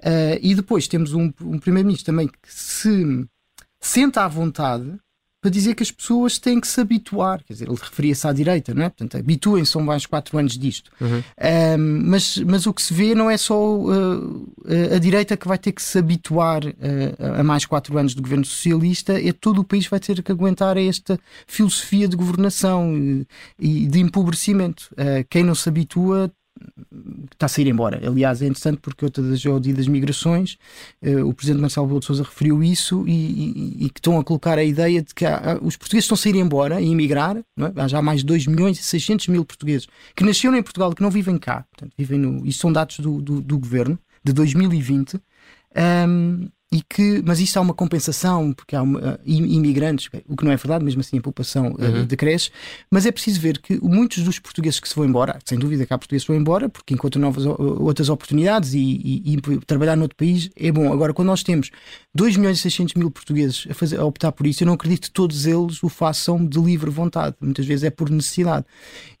Uh, 0.00 0.38
e 0.42 0.54
depois 0.54 0.86
temos 0.86 1.12
um, 1.12 1.32
um 1.40 1.58
primeiro-ministro 1.58 2.06
também 2.06 2.28
que 2.28 2.52
se 2.52 3.26
senta 3.80 4.24
à 4.24 4.28
vontade 4.28 4.98
para 5.40 5.50
dizer 5.50 5.74
que 5.74 5.82
as 5.82 5.90
pessoas 5.90 6.38
têm 6.38 6.58
que 6.58 6.66
se 6.66 6.80
habituar. 6.80 7.44
Quer 7.44 7.52
dizer, 7.52 7.68
ele 7.68 7.76
referia-se 7.78 8.26
à 8.26 8.32
direita, 8.32 8.72
não 8.72 8.82
é? 8.82 8.88
Portanto, 8.88 9.18
habituem-se, 9.18 9.72
são 9.72 9.82
mais 9.82 10.06
quatro 10.06 10.38
anos 10.38 10.56
disto. 10.56 10.90
Uhum. 10.98 11.18
Uh, 11.18 11.78
mas, 11.78 12.38
mas 12.38 12.66
o 12.66 12.72
que 12.72 12.80
se 12.80 12.94
vê 12.94 13.14
não 13.14 13.30
é 13.30 13.36
só 13.36 13.76
uh, 13.76 14.54
a 14.94 14.98
direita 14.98 15.36
que 15.36 15.46
vai 15.46 15.58
ter 15.58 15.72
que 15.72 15.82
se 15.82 15.98
habituar 15.98 16.62
a 17.38 17.42
mais 17.44 17.66
quatro 17.66 17.98
anos 17.98 18.14
do 18.14 18.22
governo 18.22 18.44
socialista, 18.44 19.20
é 19.20 19.32
todo 19.34 19.60
o 19.60 19.64
país 19.64 19.86
vai 19.86 20.00
ter 20.00 20.22
que 20.22 20.32
aguentar 20.32 20.78
esta 20.78 21.20
filosofia 21.46 22.08
de 22.08 22.16
governação 22.16 22.96
e, 22.96 23.26
e 23.58 23.86
de 23.86 24.00
empobrecimento. 24.00 24.88
quem 25.28 25.44
não 25.44 25.54
se 25.54 25.68
habitua 25.68 26.32
está 27.32 27.46
a 27.46 27.48
sair 27.48 27.66
embora. 27.66 28.00
Aliás, 28.06 28.40
é 28.42 28.46
interessante 28.46 28.78
porque 28.80 29.04
outra 29.04 29.22
das 29.22 29.44
ODI 29.44 29.72
das 29.72 29.88
migrações, 29.88 30.56
uh, 31.02 31.26
o 31.26 31.34
presidente 31.34 31.60
Marcelo 31.60 31.86
Rebelo 31.86 32.00
de 32.00 32.06
Sousa 32.06 32.22
referiu 32.22 32.62
isso 32.62 33.04
e, 33.06 33.12
e, 33.12 33.86
e, 33.86 33.90
que 33.90 33.98
estão 33.98 34.18
a 34.18 34.24
colocar 34.24 34.58
a 34.58 34.64
ideia 34.64 35.02
de 35.02 35.14
que 35.14 35.24
há, 35.24 35.58
os 35.60 35.76
portugueses 35.76 36.04
estão 36.04 36.14
a 36.14 36.18
sair 36.18 36.36
embora 36.36 36.80
e 36.80 36.90
emigrar. 36.90 37.36
É? 37.36 37.44
Há 37.76 37.88
já 37.88 38.00
mais 38.00 38.20
de 38.20 38.26
2 38.26 38.46
milhões 38.46 38.78
e 38.78 38.82
600 38.82 39.28
mil 39.28 39.44
portugueses 39.44 39.86
que 40.14 40.24
nasceram 40.24 40.56
em 40.56 40.62
Portugal 40.62 40.92
e 40.92 40.94
que 40.94 41.02
não 41.02 41.10
vivem 41.10 41.38
cá. 41.38 41.64
Portanto, 41.70 41.92
vivem 41.96 42.18
no, 42.18 42.46
isto 42.46 42.60
são 42.60 42.72
dados 42.72 42.98
do, 42.98 43.20
do, 43.20 43.40
do 43.40 43.58
governo 43.58 43.98
de 44.22 44.32
2020. 44.32 45.20
Um, 45.76 46.48
e 46.74 46.82
que, 46.82 47.22
mas 47.24 47.38
isto 47.38 47.56
há 47.56 47.60
uma 47.60 47.72
compensação, 47.72 48.52
porque 48.52 48.74
há 48.74 48.82
uma, 48.82 48.98
uh, 48.98 49.18
imigrantes, 49.24 50.10
o 50.26 50.36
que 50.36 50.44
não 50.44 50.50
é 50.50 50.56
verdade, 50.56 50.84
mesmo 50.84 51.02
assim 51.02 51.18
a 51.18 51.20
população 51.20 51.68
uh, 51.68 51.80
uhum. 51.80 52.04
decresce, 52.04 52.50
mas 52.90 53.06
é 53.06 53.12
preciso 53.12 53.40
ver 53.40 53.58
que 53.58 53.78
muitos 53.80 54.24
dos 54.24 54.40
portugueses 54.40 54.80
que 54.80 54.88
se 54.88 54.96
vão 54.96 55.04
embora, 55.04 55.38
sem 55.44 55.56
dúvida 55.56 55.86
que 55.86 55.94
há 55.94 55.98
portugueses 55.98 56.26
que 56.26 56.32
vão 56.32 56.40
embora, 56.40 56.68
porque 56.68 56.92
encontram 56.92 57.22
novas, 57.22 57.46
outras 57.46 58.08
oportunidades 58.08 58.74
e, 58.74 58.80
e, 58.80 59.34
e, 59.34 59.40
trabalhar 59.64 59.94
noutro 59.94 60.16
país 60.16 60.50
é 60.56 60.72
bom. 60.72 60.92
Agora, 60.92 61.14
quando 61.14 61.28
nós 61.28 61.44
temos 61.44 61.70
2 62.12 62.36
milhões 62.38 62.58
e 62.58 62.62
600 62.62 62.94
mil 62.94 63.08
portugueses 63.08 63.68
a, 63.70 63.74
fazer, 63.74 64.00
a 64.00 64.04
optar 64.04 64.32
por 64.32 64.44
isso, 64.44 64.64
eu 64.64 64.66
não 64.66 64.74
acredito 64.74 65.02
que 65.02 65.12
todos 65.12 65.46
eles 65.46 65.80
o 65.80 65.88
façam 65.88 66.44
de 66.44 66.58
livre 66.58 66.90
vontade, 66.90 67.36
muitas 67.40 67.64
vezes 67.66 67.84
é 67.84 67.90
por 67.90 68.10
necessidade. 68.10 68.66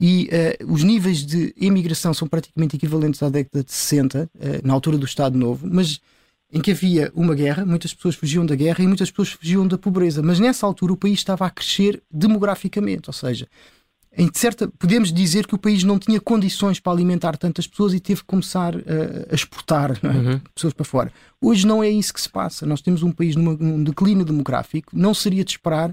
E 0.00 0.28
uh, 0.60 0.72
os 0.72 0.82
níveis 0.82 1.24
de 1.24 1.54
imigração 1.56 2.12
são 2.12 2.26
praticamente 2.26 2.74
equivalentes 2.74 3.22
à 3.22 3.28
década 3.28 3.62
de 3.62 3.72
60, 3.72 4.28
na 4.64 4.74
altura 4.74 4.98
do 4.98 5.06
Estado 5.06 5.38
Novo, 5.38 5.68
mas 5.70 6.00
em 6.54 6.60
que 6.60 6.70
havia 6.70 7.10
uma 7.16 7.34
guerra, 7.34 7.66
muitas 7.66 7.92
pessoas 7.92 8.14
fugiam 8.14 8.46
da 8.46 8.54
guerra 8.54 8.82
e 8.82 8.86
muitas 8.86 9.10
pessoas 9.10 9.30
fugiam 9.30 9.66
da 9.66 9.76
pobreza, 9.76 10.22
mas 10.22 10.38
nessa 10.38 10.64
altura 10.64 10.92
o 10.92 10.96
país 10.96 11.18
estava 11.18 11.44
a 11.44 11.50
crescer 11.50 12.00
demograficamente, 12.08 13.08
ou 13.08 13.12
seja, 13.12 13.48
em 14.16 14.30
certa, 14.32 14.68
podemos 14.78 15.12
dizer 15.12 15.48
que 15.48 15.56
o 15.56 15.58
país 15.58 15.82
não 15.82 15.98
tinha 15.98 16.20
condições 16.20 16.78
para 16.78 16.92
alimentar 16.92 17.36
tantas 17.36 17.66
pessoas 17.66 17.92
e 17.92 17.98
teve 17.98 18.20
que 18.20 18.28
começar 18.28 18.76
a, 18.76 19.32
a 19.32 19.34
exportar 19.34 19.98
é? 20.00 20.06
uhum. 20.06 20.40
pessoas 20.54 20.72
para 20.72 20.84
fora. 20.84 21.12
Hoje 21.40 21.66
não 21.66 21.82
é 21.82 21.90
isso 21.90 22.14
que 22.14 22.20
se 22.20 22.28
passa. 22.28 22.64
Nós 22.64 22.80
temos 22.80 23.02
um 23.02 23.10
país 23.10 23.34
numa, 23.34 23.54
num 23.54 23.82
declínio 23.82 24.24
demográfico, 24.24 24.92
não 24.96 25.12
seria 25.12 25.44
de 25.44 25.50
esperar 25.50 25.92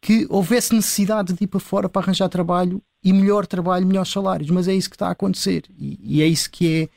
que 0.00 0.28
houvesse 0.30 0.72
necessidade 0.72 1.32
de 1.32 1.42
ir 1.42 1.48
para 1.48 1.58
fora 1.58 1.88
para 1.88 2.02
arranjar 2.02 2.28
trabalho 2.28 2.80
e 3.02 3.12
melhor 3.12 3.44
trabalho, 3.44 3.84
melhores 3.84 4.12
salários, 4.12 4.50
mas 4.50 4.68
é 4.68 4.74
isso 4.74 4.88
que 4.88 4.94
está 4.94 5.08
a 5.08 5.12
acontecer 5.12 5.64
e, 5.76 5.98
e 6.00 6.22
é 6.22 6.28
isso 6.28 6.48
que 6.48 6.82
é, 6.82 6.88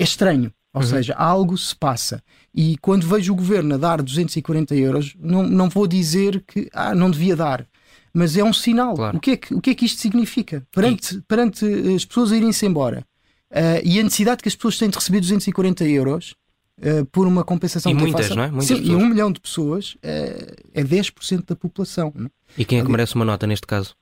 é 0.00 0.04
estranho. 0.04 0.52
Ou 0.74 0.80
uhum. 0.80 0.88
seja, 0.88 1.14
algo 1.14 1.56
se 1.58 1.76
passa. 1.76 2.22
E 2.54 2.78
quando 2.78 3.06
vejo 3.06 3.32
o 3.32 3.36
governo 3.36 3.74
a 3.74 3.78
dar 3.78 4.02
240 4.02 4.74
euros, 4.74 5.14
não, 5.18 5.42
não 5.42 5.68
vou 5.68 5.86
dizer 5.86 6.42
que 6.46 6.68
ah, 6.72 6.94
não 6.94 7.10
devia 7.10 7.36
dar, 7.36 7.66
mas 8.12 8.36
é 8.36 8.44
um 8.44 8.52
sinal. 8.52 8.94
Claro. 8.94 9.16
O, 9.16 9.20
que 9.20 9.30
é 9.32 9.36
que, 9.36 9.54
o 9.54 9.60
que 9.60 9.70
é 9.70 9.74
que 9.74 9.84
isto 9.84 10.00
significa? 10.00 10.66
Perante, 10.72 11.20
perante 11.28 11.64
as 11.94 12.04
pessoas 12.04 12.32
a 12.32 12.36
irem-se 12.36 12.64
embora 12.64 13.04
uh, 13.50 13.80
e 13.84 14.00
a 14.00 14.02
necessidade 14.02 14.42
que 14.42 14.48
as 14.48 14.56
pessoas 14.56 14.78
têm 14.78 14.88
de 14.88 14.96
receber 14.96 15.20
240 15.20 15.84
euros 15.84 16.34
uh, 16.78 17.04
por 17.06 17.26
uma 17.26 17.44
compensação 17.44 17.92
e 17.92 17.94
muitas, 17.94 18.30
não 18.30 18.42
é? 18.42 18.48
Muitas 18.48 18.66
Sim, 18.66 18.78
pessoas. 18.78 19.00
e 19.00 19.04
um 19.04 19.06
milhão 19.06 19.30
de 19.30 19.40
pessoas 19.40 19.94
uh, 19.96 20.56
é 20.74 20.82
10% 20.82 21.46
da 21.46 21.56
população. 21.56 22.12
É? 22.18 22.30
E 22.58 22.64
quem 22.64 22.80
é 22.80 22.82
que 22.84 22.90
merece 22.90 23.14
uma 23.14 23.24
nota 23.24 23.46
neste 23.46 23.66
caso? 23.66 23.94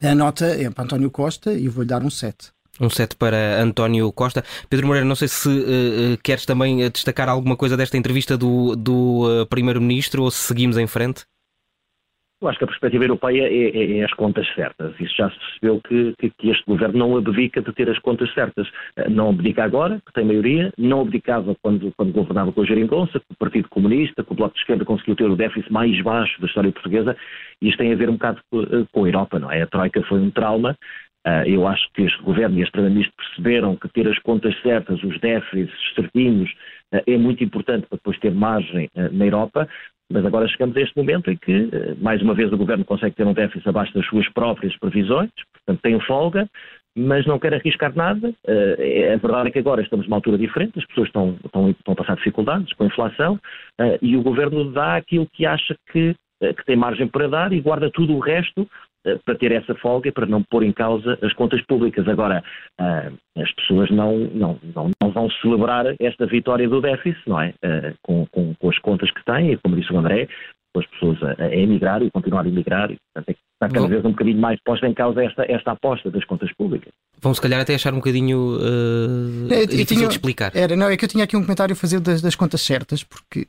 A 0.00 0.14
nota 0.14 0.46
é 0.46 0.68
para 0.68 0.84
António 0.84 1.10
Costa 1.10 1.54
e 1.54 1.66
eu 1.66 1.72
vou-lhe 1.72 1.88
dar 1.88 2.02
um 2.02 2.10
7. 2.10 2.50
Um 2.80 2.88
set 2.88 3.16
para 3.16 3.60
António 3.60 4.10
Costa. 4.12 4.42
Pedro 4.70 4.86
Moreira, 4.86 5.06
não 5.06 5.14
sei 5.14 5.28
se 5.28 5.48
uh, 5.48 6.18
queres 6.22 6.46
também 6.46 6.78
destacar 6.90 7.28
alguma 7.28 7.56
coisa 7.56 7.76
desta 7.76 7.98
entrevista 7.98 8.36
do, 8.36 8.74
do 8.74 9.42
uh, 9.42 9.46
Primeiro-Ministro 9.46 10.22
ou 10.22 10.30
se 10.30 10.38
seguimos 10.38 10.78
em 10.78 10.86
frente. 10.86 11.24
Eu 12.42 12.48
acho 12.48 12.58
que 12.58 12.64
a 12.64 12.66
perspectiva 12.66 13.04
europeia 13.04 13.42
é, 13.44 13.68
é, 13.68 13.98
é 13.98 14.04
as 14.04 14.12
contas 14.14 14.44
certas. 14.56 14.98
Isso 14.98 15.14
já 15.16 15.30
se 15.30 15.38
percebeu 15.38 15.80
que, 15.86 16.12
que, 16.18 16.30
que, 16.36 16.50
este 16.50 16.64
governo 16.66 16.98
não 16.98 17.16
abdica 17.16 17.62
de 17.62 17.72
ter 17.72 17.88
as 17.88 18.00
contas 18.00 18.34
certas. 18.34 18.68
Não 19.08 19.30
abdica 19.30 19.62
agora, 19.62 20.02
que 20.04 20.12
tem 20.12 20.24
maioria, 20.24 20.72
não 20.76 21.02
abdicava 21.02 21.54
quando, 21.62 21.92
quando 21.96 22.12
governava 22.12 22.50
com 22.52 22.62
a 22.62 22.64
Geringonça, 22.64 23.20
com 23.20 23.34
o 23.34 23.36
Partido 23.36 23.68
Comunista, 23.68 24.24
com 24.24 24.34
o 24.34 24.36
Bloco 24.36 24.54
de 24.54 24.60
Esquerda 24.60 24.84
conseguiu 24.84 25.14
ter 25.14 25.30
o 25.30 25.36
déficit 25.36 25.72
mais 25.72 26.02
baixo 26.02 26.40
da 26.40 26.48
história 26.48 26.72
portuguesa. 26.72 27.16
Isto 27.60 27.78
tem 27.78 27.92
a 27.92 27.96
ver 27.96 28.10
um 28.10 28.14
bocado 28.14 28.40
com 28.50 29.04
a 29.04 29.08
Europa, 29.08 29.38
não 29.38 29.48
é? 29.48 29.62
A 29.62 29.66
Troika 29.68 30.02
foi 30.08 30.18
um 30.18 30.30
trauma 30.32 30.76
eu 31.46 31.66
acho 31.68 31.88
que 31.94 32.02
este 32.02 32.22
governo 32.22 32.58
e 32.58 32.62
este 32.62 32.72
primeiro-ministro 32.72 33.14
perceberam 33.16 33.76
que 33.76 33.88
ter 33.88 34.08
as 34.08 34.18
contas 34.20 34.54
certas, 34.62 35.02
os 35.02 35.20
déficits 35.20 35.94
certinhos, 35.94 36.50
uh, 36.92 37.02
é 37.06 37.16
muito 37.16 37.44
importante 37.44 37.86
para 37.86 37.96
depois 37.96 38.18
ter 38.18 38.32
margem 38.32 38.88
uh, 38.96 39.12
na 39.12 39.26
Europa, 39.26 39.68
mas 40.10 40.26
agora 40.26 40.48
chegamos 40.48 40.76
a 40.76 40.80
este 40.80 40.96
momento 40.96 41.30
em 41.30 41.36
que, 41.36 41.70
mais 41.98 42.20
uma 42.20 42.34
vez, 42.34 42.52
o 42.52 42.56
governo 42.56 42.84
consegue 42.84 43.16
ter 43.16 43.26
um 43.26 43.32
déficit 43.32 43.66
abaixo 43.66 43.94
das 43.94 44.04
suas 44.06 44.28
próprias 44.30 44.76
previsões, 44.78 45.30
portanto 45.54 45.80
tem 45.80 45.98
folga, 46.00 46.46
mas 46.94 47.24
não 47.24 47.38
quer 47.38 47.54
arriscar 47.54 47.96
nada. 47.96 48.34
É, 48.46 49.14
a 49.14 49.16
verdade 49.16 49.48
é 49.48 49.50
que 49.52 49.58
agora 49.58 49.80
estamos 49.80 50.04
numa 50.04 50.18
altura 50.18 50.36
diferente, 50.36 50.78
as 50.78 50.84
pessoas 50.84 51.08
estão, 51.08 51.38
estão, 51.42 51.70
estão 51.70 51.94
a 51.94 51.96
passar 51.96 52.16
dificuldades 52.16 52.74
com 52.74 52.84
a 52.84 52.88
inflação 52.88 53.40
e 54.02 54.14
o 54.14 54.22
governo 54.22 54.70
dá 54.70 54.96
aquilo 54.96 55.26
que 55.32 55.46
acha 55.46 55.74
que 55.90 56.14
que 56.56 56.64
tem 56.66 56.74
margem 56.74 57.06
para 57.06 57.28
dar 57.28 57.52
e 57.52 57.60
guarda 57.60 57.88
tudo 57.88 58.14
o 58.14 58.18
resto 58.18 58.68
para 59.24 59.34
ter 59.36 59.52
essa 59.52 59.74
folga 59.76 60.08
e 60.08 60.12
para 60.12 60.26
não 60.26 60.42
pôr 60.42 60.62
em 60.62 60.72
causa 60.72 61.18
as 61.22 61.32
contas 61.32 61.60
públicas. 61.66 62.06
Agora, 62.06 62.42
eh, 62.80 63.12
as 63.38 63.52
pessoas 63.52 63.90
não, 63.90 64.16
não, 64.18 64.58
não, 64.74 64.90
não 65.02 65.10
vão 65.10 65.30
celebrar 65.42 65.86
esta 66.00 66.26
vitória 66.26 66.68
do 66.68 66.80
déficit, 66.80 67.20
não 67.26 67.40
é? 67.40 67.54
Eh, 67.62 67.94
com, 68.02 68.26
com, 68.26 68.54
com 68.54 68.70
as 68.70 68.78
contas 68.78 69.10
que 69.10 69.24
têm, 69.24 69.52
e 69.52 69.56
como 69.56 69.76
disse 69.76 69.92
o 69.92 69.98
André, 69.98 70.28
com 70.72 70.80
as 70.80 70.86
pessoas 70.86 71.18
a, 71.22 71.42
a 71.42 71.54
emigrar 71.54 72.02
e 72.02 72.10
continuar 72.10 72.44
a 72.44 72.48
emigrar. 72.48 72.90
E, 72.90 72.96
portanto, 73.12 73.36
está 73.54 73.68
cada 73.68 73.80
Bom. 73.80 73.88
vez 73.88 74.04
um 74.04 74.10
bocadinho 74.10 74.40
mais 74.40 74.58
posta 74.64 74.86
em 74.86 74.94
causa 74.94 75.22
esta, 75.22 75.44
esta 75.50 75.72
aposta 75.72 76.10
das 76.10 76.24
contas 76.24 76.52
públicas. 76.54 76.92
Vão 77.20 77.34
se 77.34 77.40
calhar 77.40 77.60
até 77.60 77.74
achar 77.74 77.92
um 77.92 77.98
bocadinho 77.98 78.56
uh, 78.56 79.52
é, 79.52 79.66
difícil 79.66 79.96
tinha, 79.96 80.08
de 80.08 80.14
explicar. 80.14 80.52
Era, 80.54 80.74
não, 80.74 80.88
é 80.88 80.96
que 80.96 81.04
eu 81.04 81.08
tinha 81.08 81.24
aqui 81.24 81.36
um 81.36 81.42
comentário 81.42 81.72
a 81.72 81.76
fazer 81.76 82.00
das, 82.00 82.22
das 82.22 82.34
contas 82.34 82.62
certas, 82.62 83.04
porque 83.04 83.46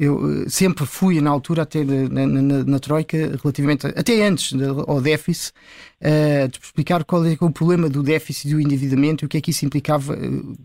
eu 0.00 0.44
eh, 0.44 0.48
sempre 0.48 0.86
fui 0.86 1.20
na 1.20 1.28
altura 1.28 1.62
até 1.62 1.84
na, 1.84 2.26
na, 2.26 2.64
na 2.64 2.78
Troika 2.78 3.16
relativamente 3.42 3.86
até 3.86 4.26
antes 4.26 4.52
ao 4.86 4.98
déficit 5.00 5.52
uh, 6.00 6.48
de 6.48 6.58
explicar 6.58 7.04
qual 7.04 7.24
é, 7.26 7.32
é 7.32 7.44
o 7.44 7.50
problema 7.50 7.88
do 7.90 8.02
déficit 8.02 8.48
e 8.48 8.54
do 8.54 8.60
endividamento 8.60 9.22
e 9.22 9.26
o 9.26 9.28
que 9.28 9.36
é 9.36 9.40
que 9.42 9.50
isso 9.50 9.66
implicava 9.66 10.14
uh, 10.14 10.56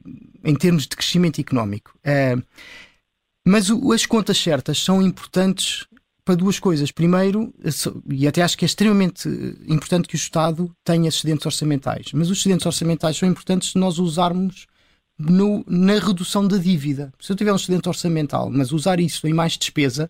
em 0.44 0.56
termos 0.56 0.84
de 0.84 0.96
crescimento 0.96 1.42
económico 1.42 1.92
uh, 2.08 2.42
mas 3.46 3.70
o, 3.70 3.92
as 3.92 4.06
contas 4.06 4.38
certas 4.38 4.82
são 4.82 5.02
importantes 5.02 5.86
para 6.24 6.34
duas 6.34 6.58
coisas. 6.58 6.92
Primeiro, 6.92 7.54
e 8.10 8.28
até 8.28 8.42
acho 8.42 8.58
que 8.58 8.66
é 8.66 8.68
extremamente 8.68 9.30
importante 9.68 10.08
que 10.08 10.16
o 10.16 10.18
Estado 10.18 10.76
tenha 10.84 11.08
excedentes 11.08 11.46
orçamentais, 11.46 12.08
mas 12.14 12.32
os 12.32 12.40
excedentes 12.40 12.66
orçamentais 12.66 13.16
são 13.16 13.30
importantes 13.30 13.74
se 13.74 13.78
nós 13.78 14.00
usarmos 14.00 14.66
no, 15.18 15.64
na 15.68 16.00
redução 16.00 16.48
da 16.48 16.58
dívida. 16.58 17.12
Se 17.20 17.32
eu 17.32 17.36
tiver 17.36 17.52
um 17.52 17.56
excedente 17.56 17.88
orçamental, 17.88 18.50
mas 18.52 18.72
usar 18.72 19.00
isso 19.00 19.28
em 19.28 19.34
mais 19.34 19.58
despesa, 19.58 20.10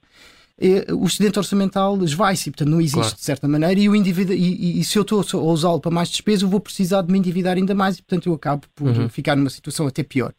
eh, 0.60 0.92
o 0.94 1.06
excedente 1.06 1.38
orçamental 1.38 2.02
esvai-se, 2.04 2.50
portanto 2.50 2.70
não 2.70 2.80
existe 2.80 3.00
claro. 3.00 3.16
de 3.16 3.22
certa 3.22 3.48
maneira, 3.48 3.80
e, 3.80 3.90
o 3.90 3.96
indivíduo, 3.96 4.34
e, 4.34 4.80
e, 4.80 4.84
se 4.84 4.98
eu 4.98 5.02
estou 5.02 5.22
a 5.22 5.52
usá-lo 5.52 5.80
para 5.80 5.92
mais 5.92 6.10
despesa, 6.10 6.46
eu 6.46 6.50
vou 6.50 6.60
precisar 6.60 7.02
de 7.02 7.12
me 7.12 7.20
endividar 7.20 7.58
ainda 7.58 7.76
mais 7.76 7.98
e, 7.98 8.04
portanto, 8.04 8.28
eu 8.28 8.34
acabo 8.34 8.64
por 8.74 8.88
uhum. 8.88 9.10
ficar 9.10 9.36
numa 9.36 9.50
situação 9.50 9.86
até 9.86 10.02
pior. 10.02 10.34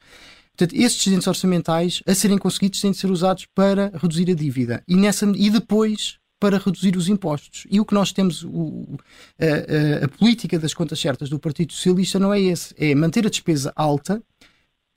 Portanto, 0.56 0.74
esses 0.74 0.98
excedentes 1.00 1.26
orçamentais, 1.26 2.02
a 2.06 2.14
serem 2.14 2.38
conseguidos, 2.38 2.80
têm 2.80 2.90
de 2.90 2.96
ser 2.96 3.10
usados 3.10 3.46
para 3.54 3.92
reduzir 3.94 4.30
a 4.30 4.34
dívida 4.34 4.82
e, 4.88 4.96
nessa, 4.96 5.30
e 5.36 5.50
depois 5.50 6.18
para 6.40 6.58
reduzir 6.58 6.96
os 6.96 7.08
impostos. 7.08 7.66
E 7.70 7.80
o 7.80 7.84
que 7.84 7.94
nós 7.94 8.12
temos, 8.12 8.42
o, 8.42 8.98
a, 9.38 10.02
a, 10.02 10.04
a 10.04 10.08
política 10.08 10.58
das 10.58 10.74
contas 10.74 10.98
certas 10.98 11.28
do 11.28 11.38
Partido 11.38 11.72
Socialista 11.72 12.18
não 12.18 12.32
é 12.32 12.40
esse, 12.40 12.74
é 12.78 12.94
manter 12.94 13.26
a 13.26 13.30
despesa 13.30 13.72
alta 13.76 14.22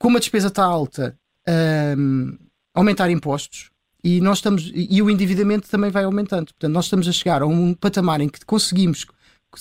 como 0.00 0.16
a 0.16 0.20
despesa 0.20 0.48
está 0.48 0.64
alta, 0.64 1.16
um, 1.96 2.36
aumentar 2.74 3.10
impostos 3.10 3.70
e 4.02 4.20
nós 4.20 4.38
estamos 4.38 4.72
e 4.74 5.02
o 5.02 5.10
endividamento 5.10 5.68
também 5.68 5.90
vai 5.90 6.04
aumentando. 6.04 6.46
Portanto, 6.46 6.72
nós 6.72 6.86
estamos 6.86 7.06
a 7.06 7.12
chegar 7.12 7.42
a 7.42 7.46
um 7.46 7.74
patamar 7.74 8.20
em 8.22 8.28
que 8.28 8.44
conseguimos 8.46 9.04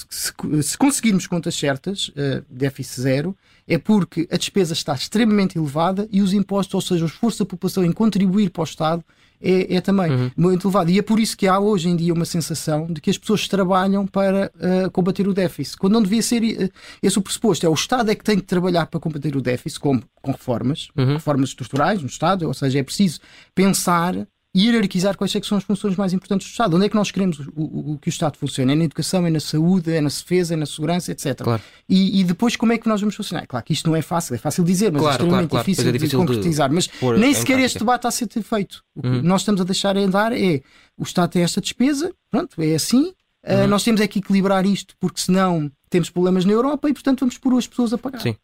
se, 0.10 0.34
se 0.63 0.77
conseguirmos 0.77 1.27
contas 1.27 1.55
certas, 1.55 2.10
uh, 2.10 2.46
déficit 2.50 3.01
zero, 3.01 3.38
é 3.67 3.77
porque 3.77 4.27
a 4.31 4.38
despesa 4.38 4.74
está 4.74 4.93
extremamente 4.93 5.58
elevada 5.58 6.08
e 6.12 6.22
os 6.22 6.34
impostos, 6.34 6.74
ou 6.74 6.81
seja, 6.81 7.05
o 7.05 7.08
esforço 7.08 7.39
da 7.39 7.46
população 7.46 7.84
em 7.84 7.91
contribuir 7.91 8.50
para 8.50 8.62
o 8.62 8.63
Estado, 8.63 9.03
é, 9.41 9.75
é 9.75 9.81
também 9.81 10.12
uhum. 10.12 10.31
muito 10.36 10.67
elevado. 10.67 10.91
E 10.91 11.00
é 11.00 11.01
por 11.01 11.19
isso 11.19 11.38
que 11.38 11.48
há 11.48 11.60
hoje 11.60 11.88
em 11.88 11.96
dia 11.96 12.13
uma 12.13 12.25
sensação 12.25 12.88
de 12.88 13.00
que 13.00 13.10
as 13.10 13.17
pessoas 13.17 13.48
trabalham 13.48 14.05
para 14.05 14.51
uh, 14.55 14.91
combater 14.91 15.27
o 15.27 15.34
déficit, 15.34 15.77
quando 15.77 15.93
não 15.93 16.03
devia 16.03 16.22
ser 16.22 16.43
uh, 16.43 16.69
esse 17.01 17.17
o 17.17 17.22
pressuposto. 17.22 17.65
É 17.65 17.69
o 17.69 17.74
Estado 17.74 18.12
é 18.12 18.15
que 18.15 18.24
tem 18.24 18.36
de 18.36 18.43
trabalhar 18.43 18.88
para 18.88 19.00
combater 19.00 19.36
o 19.36 19.41
déficit 19.41 19.79
com, 19.79 20.01
com 20.22 20.31
reformas, 20.31 20.89
uhum. 20.98 21.13
reformas 21.13 21.50
estruturais 21.50 22.01
no 22.01 22.08
Estado, 22.08 22.48
ou 22.48 22.53
seja, 22.53 22.79
é 22.79 22.84
preciso 22.84 23.19
pensar 23.55 24.27
hierarquizar 24.56 25.15
quais 25.15 25.36
é 25.36 25.41
são 25.41 25.58
as 25.58 25.63
funções 25.63 25.96
mais 25.96 26.12
importantes 26.12 26.48
do 26.48 26.51
Estado. 26.51 26.75
Onde 26.75 26.86
é 26.86 26.89
que 26.89 26.96
nós 26.96 27.12
queremos 27.12 27.39
o, 27.39 27.51
o, 27.56 27.94
o, 27.94 28.00
que 28.00 28.08
o 28.08 28.10
Estado 28.10 28.38
funcione? 28.38 28.74
É 28.74 28.75
na 28.75 28.84
educação, 28.84 29.25
é 29.25 29.29
na 29.29 29.39
saúde, 29.39 29.91
é 29.94 30.01
na 30.01 30.10
defesa, 30.10 30.53
é 30.53 30.58
na 30.58 30.65
segurança, 30.65 31.12
etc. 31.12 31.38
Claro. 31.38 31.62
E, 31.88 32.20
e, 32.20 32.24
depois 32.24 32.56
como 32.56 32.74
é 32.74 32.77
que 32.77 32.88
nós 32.88 33.00
vamos 33.00 33.15
funcionar? 33.15 33.46
Claro 33.48 33.65
que 33.65 33.74
isto 33.74 33.89
não 33.89 33.96
é 33.96 34.01
fácil, 34.01 34.36
é 34.36 34.38
fácil 34.38 34.63
dizer, 34.63 34.91
mas 34.91 35.01
é 35.01 35.03
claro, 35.03 35.12
é 35.12 35.18
extremamente 35.18 35.50
claro, 35.50 35.65
difícil, 35.65 35.89
é 35.89 35.91
difícil, 35.91 36.20
de 36.20 36.25
concretizar. 36.25 36.70
De 36.70 36.75
mas 36.75 36.89
nem 37.18 37.34
sequer 37.34 37.60
este 37.60 37.79
debate 37.79 38.00
está 38.00 38.10
a 38.10 38.12
ser 38.12 38.27
feito. 38.44 38.84
O 38.96 39.01
que 39.01 39.08
uhum. 39.08 39.22
nós 39.22 39.41
estamos 39.41 39.62
a 39.62 39.63
deixar 39.63 39.96
andar 39.96 40.34
é 40.34 40.62
o 40.98 41.03
Estado 41.03 41.29
tem 41.32 41.44
esta 41.44 41.62
despesa, 41.62 42.12
pronto, 42.32 42.62
é 42.62 42.74
assim. 42.74 43.13
Ah, 43.46 43.53
uhum. 43.53 43.63
Uh, 43.63 43.68
nós 43.68 43.84
temos 43.84 44.01
é 44.01 44.08
que 44.08 44.20
equilibrar 44.20 44.65
isto, 44.65 44.96
porque 45.00 45.22
senão 45.22 45.72
temos 45.89 46.10
problemas 46.10 46.46
na 46.46 46.51
Europa 46.51 46.89
e, 46.89 46.94
portanto, 46.94 47.22
vamos 47.22 47.38
pôr 47.38 47.58
as 47.58 47.68
pessoas 47.68 47.94
a 47.94 47.98
pagar. 47.98 48.22
Sim. 48.22 48.36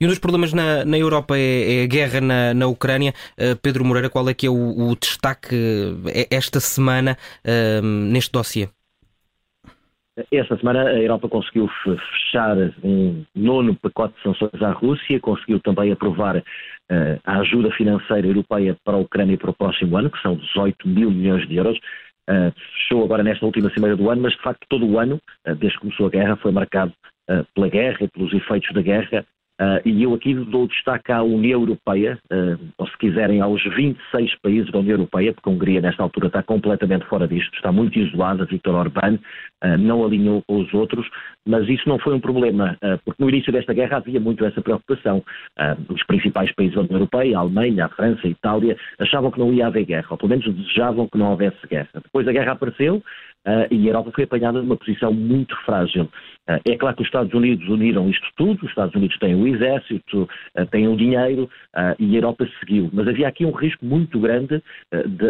E 0.00 0.04
um 0.04 0.08
dos 0.08 0.18
problemas 0.18 0.52
na, 0.52 0.84
na 0.84 0.98
Europa 0.98 1.36
é, 1.36 1.80
é, 1.80 1.84
a 1.84 1.86
guerra 1.86 2.20
na, 2.20 2.54
na 2.54 2.66
Ucrânia. 2.66 3.12
Uh, 3.38 3.56
Pedro 3.62 3.84
Moreira, 3.84 4.10
qual 4.10 4.28
é 4.28 4.34
que 4.34 4.46
é 4.46 4.50
o, 4.50 4.90
o 4.90 4.96
destaque 4.96 5.54
uh, 5.54 6.26
esta 6.30 6.60
semana 6.60 7.16
uh, 7.44 7.82
neste 7.82 8.32
dossiê? 8.32 8.68
Esta 10.30 10.58
semana 10.58 10.82
a 10.82 11.00
Europa 11.00 11.26
conseguiu 11.26 11.70
fechar 11.82 12.56
um 12.84 13.24
nono 13.34 13.74
pacote 13.76 14.14
de 14.16 14.22
sanções 14.22 14.62
à 14.62 14.70
Rússia, 14.70 15.18
conseguiu 15.18 15.58
também 15.60 15.90
aprovar 15.90 16.36
uh, 16.36 16.42
a 17.24 17.38
ajuda 17.38 17.70
financeira 17.72 18.26
europeia 18.26 18.76
para 18.84 18.96
a 18.96 19.00
Ucrânia 19.00 19.38
para 19.38 19.50
o 19.50 19.54
próximo 19.54 19.96
ano, 19.96 20.10
que 20.10 20.20
são 20.20 20.36
18 20.36 20.86
mil 20.86 21.10
milhões 21.10 21.48
de 21.48 21.56
euros. 21.56 21.78
Uh, 22.28 22.52
fechou 22.74 23.04
agora 23.04 23.22
nesta 23.22 23.46
última 23.46 23.70
semana 23.70 23.96
do 23.96 24.10
ano, 24.10 24.20
mas 24.20 24.32
de 24.32 24.42
facto 24.42 24.66
todo 24.68 24.86
o 24.86 24.98
ano, 24.98 25.18
uh, 25.48 25.54
desde 25.54 25.78
que 25.78 25.84
começou 25.84 26.06
a 26.06 26.10
guerra, 26.10 26.36
foi 26.36 26.52
marcado 26.52 26.92
pela 27.54 27.68
guerra 27.68 27.98
e 28.00 28.08
pelos 28.08 28.34
efeitos 28.34 28.74
da 28.74 28.82
guerra 28.82 29.24
Uh, 29.60 29.80
e 29.84 30.02
eu 30.02 30.14
aqui 30.14 30.34
dou 30.34 30.66
destaque 30.66 31.12
à 31.12 31.22
União 31.22 31.60
Europeia, 31.60 32.18
uh, 32.32 32.58
ou 32.78 32.86
se 32.88 32.98
quiserem 32.98 33.40
aos 33.40 33.62
26 33.62 34.34
países 34.40 34.72
da 34.72 34.78
União 34.78 34.94
Europeia, 34.94 35.32
porque 35.32 35.48
a 35.48 35.52
Hungria 35.52 35.80
nesta 35.80 36.02
altura 36.02 36.28
está 36.28 36.42
completamente 36.42 37.06
fora 37.06 37.28
disto, 37.28 37.54
está 37.54 37.70
muito 37.70 37.98
isolada, 37.98 38.46
Viktor 38.46 38.74
Orbán 38.74 39.18
não 39.78 40.04
alinhou 40.04 40.42
com 40.46 40.60
os 40.60 40.72
outros, 40.74 41.06
mas 41.46 41.68
isso 41.68 41.88
não 41.88 41.98
foi 41.98 42.14
um 42.14 42.20
problema, 42.20 42.76
porque 43.04 43.22
no 43.22 43.28
início 43.28 43.52
desta 43.52 43.72
guerra 43.72 43.98
havia 43.98 44.20
muito 44.20 44.44
essa 44.44 44.60
preocupação. 44.60 45.22
os 45.88 46.02
principais 46.04 46.52
países 46.52 46.74
da 46.74 46.82
União 46.82 46.96
Europeia, 46.96 47.36
a 47.36 47.40
Alemanha, 47.40 47.86
a 47.86 47.88
França, 47.88 48.26
a 48.26 48.30
Itália, 48.30 48.76
achavam 48.98 49.30
que 49.30 49.38
não 49.38 49.52
ia 49.52 49.66
haver 49.66 49.84
guerra, 49.84 50.08
ou 50.10 50.16
pelo 50.16 50.30
menos 50.30 50.44
desejavam 50.54 51.08
que 51.08 51.18
não 51.18 51.30
houvesse 51.30 51.66
guerra. 51.68 51.88
Depois 51.94 52.26
a 52.26 52.32
guerra 52.32 52.52
apareceu, 52.52 53.02
e 53.70 53.86
a 53.86 53.90
Europa 53.90 54.12
foi 54.14 54.24
apanhada 54.24 54.62
numa 54.62 54.76
posição 54.76 55.12
muito 55.12 55.56
frágil. 55.64 56.08
É 56.64 56.76
claro 56.76 56.96
que 56.96 57.02
os 57.02 57.08
Estados 57.08 57.32
Unidos 57.34 57.68
uniram 57.68 58.08
isto 58.08 58.26
tudo, 58.36 58.62
os 58.62 58.68
Estados 58.68 58.94
Unidos 58.94 59.16
têm 59.18 59.34
o 59.34 59.46
exército, 59.46 60.28
têm 60.70 60.88
o 60.88 60.96
dinheiro 60.96 61.48
e 61.98 62.14
a 62.14 62.18
Europa 62.18 62.48
seguiu. 62.60 62.88
Mas 62.92 63.08
havia 63.08 63.28
aqui 63.28 63.44
um 63.44 63.52
risco 63.52 63.84
muito 63.84 64.18
grande 64.20 64.62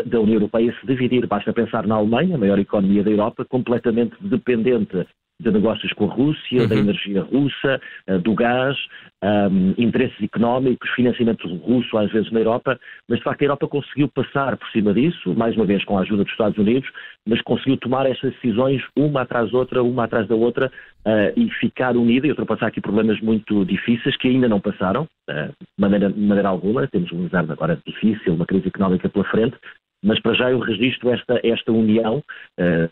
da 0.07 0.21
União 0.21 0.37
Europeia 0.37 0.75
se 0.79 0.87
dividir. 0.87 1.27
Basta 1.27 1.53
pensar 1.53 1.87
na 1.87 1.97
Alemanha, 1.97 2.35
a 2.35 2.39
maior 2.39 2.59
economia 2.59 3.03
da 3.03 3.11
Europa, 3.11 3.45
completamente 3.47 4.15
dependente 4.23 5.07
de 5.43 5.50
negócios 5.50 5.93
com 5.95 6.05
a 6.05 6.14
Rússia, 6.14 6.62
uhum. 6.62 6.69
da 6.69 6.76
energia 6.76 7.23
russa, 7.23 7.81
eh, 8.07 8.19
do 8.19 8.35
gás, 8.35 8.76
um, 9.23 9.75
interesses 9.76 10.21
económicos, 10.23 10.88
financiamento 10.91 11.47
russo 11.57 11.97
às 11.99 12.11
vezes 12.12 12.31
na 12.31 12.41
Europa, 12.41 12.79
mas 13.09 13.19
de 13.19 13.25
facto 13.25 13.43
a 13.43 13.45
Europa 13.45 13.69
conseguiu 13.69 14.09
passar 14.09 14.57
por 14.57 14.69
cima 14.71 14.95
disso, 14.95 15.35
mais 15.35 15.57
uma 15.57 15.64
vez 15.64 15.85
com 15.85 15.99
a 15.99 16.02
ajuda 16.02 16.23
dos 16.23 16.33
Estados 16.33 16.59
Unidos, 16.59 16.88
mas 17.26 17.41
conseguiu 17.43 17.76
tomar 17.76 18.07
estas 18.07 18.33
decisões 18.35 18.83
uma 18.97 19.23
atrás 19.23 19.50
da 19.50 19.59
outra, 19.59 19.83
uma 19.83 20.05
atrás 20.05 20.26
da 20.29 20.35
outra 20.35 20.71
uh, 21.07 21.41
e 21.41 21.50
ficar 21.61 21.97
unida 21.97 22.26
e 22.26 22.31
ultrapassar 22.31 22.67
aqui 22.67 22.81
problemas 22.81 23.21
muito 23.21 23.64
difíceis 23.64 24.17
que 24.17 24.29
ainda 24.29 24.49
não 24.49 24.61
passaram, 24.61 25.05
uh, 25.29 25.49
de, 25.49 25.67
maneira, 25.79 26.11
de 26.11 26.21
maneira 26.21 26.49
alguma. 26.49 26.87
Temos 26.87 27.11
um 27.12 27.25
inverno 27.25 27.52
agora 27.52 27.79
difícil, 27.87 28.35
uma 28.35 28.47
crise 28.47 28.69
económica 28.69 29.09
pela 29.09 29.25
frente, 29.25 29.57
mas 30.05 30.21
para 30.21 30.35
já 30.35 30.50
eu 30.50 30.59
registro 30.59 31.11
esta, 31.11 31.41
esta 31.45 31.73
união. 31.73 32.23
Uh, 32.59 32.88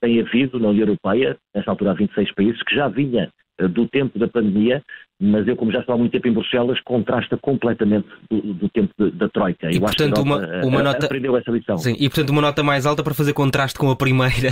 tem 0.00 0.20
havido 0.20 0.58
na 0.58 0.68
União 0.68 0.86
Europeia, 0.86 1.36
nesta 1.54 1.70
altura 1.70 1.92
há 1.92 1.94
26 1.94 2.34
países, 2.34 2.62
que 2.62 2.74
já 2.74 2.88
vinha 2.88 3.30
uh, 3.60 3.68
do 3.68 3.86
tempo 3.86 4.18
da 4.18 4.28
pandemia, 4.28 4.82
mas 5.20 5.46
eu, 5.46 5.56
como 5.56 5.72
já 5.72 5.80
estou 5.80 5.94
há 5.94 5.98
muito 5.98 6.12
tempo 6.12 6.28
em 6.28 6.32
Bruxelas, 6.32 6.80
contrasta 6.80 7.36
completamente 7.36 8.08
do, 8.30 8.54
do 8.54 8.68
tempo 8.68 8.92
de, 8.98 9.10
da 9.10 9.28
Troika. 9.28 9.70
E, 9.70 9.76
eu 9.76 9.80
portanto, 9.80 10.14
acho 10.14 10.22
que 10.22 10.28
uma, 10.28 10.42
Europa, 10.42 10.66
uma 10.66 10.82
nota... 10.82 11.06
aprendeu 11.06 11.36
essa 11.36 11.50
lição. 11.50 11.76
Sim, 11.78 11.94
e, 11.98 12.08
portanto, 12.08 12.30
uma 12.30 12.42
nota 12.42 12.62
mais 12.62 12.86
alta 12.86 13.02
para 13.02 13.14
fazer 13.14 13.32
contraste 13.32 13.78
com 13.78 13.90
a 13.90 13.96
primeira. 13.96 14.50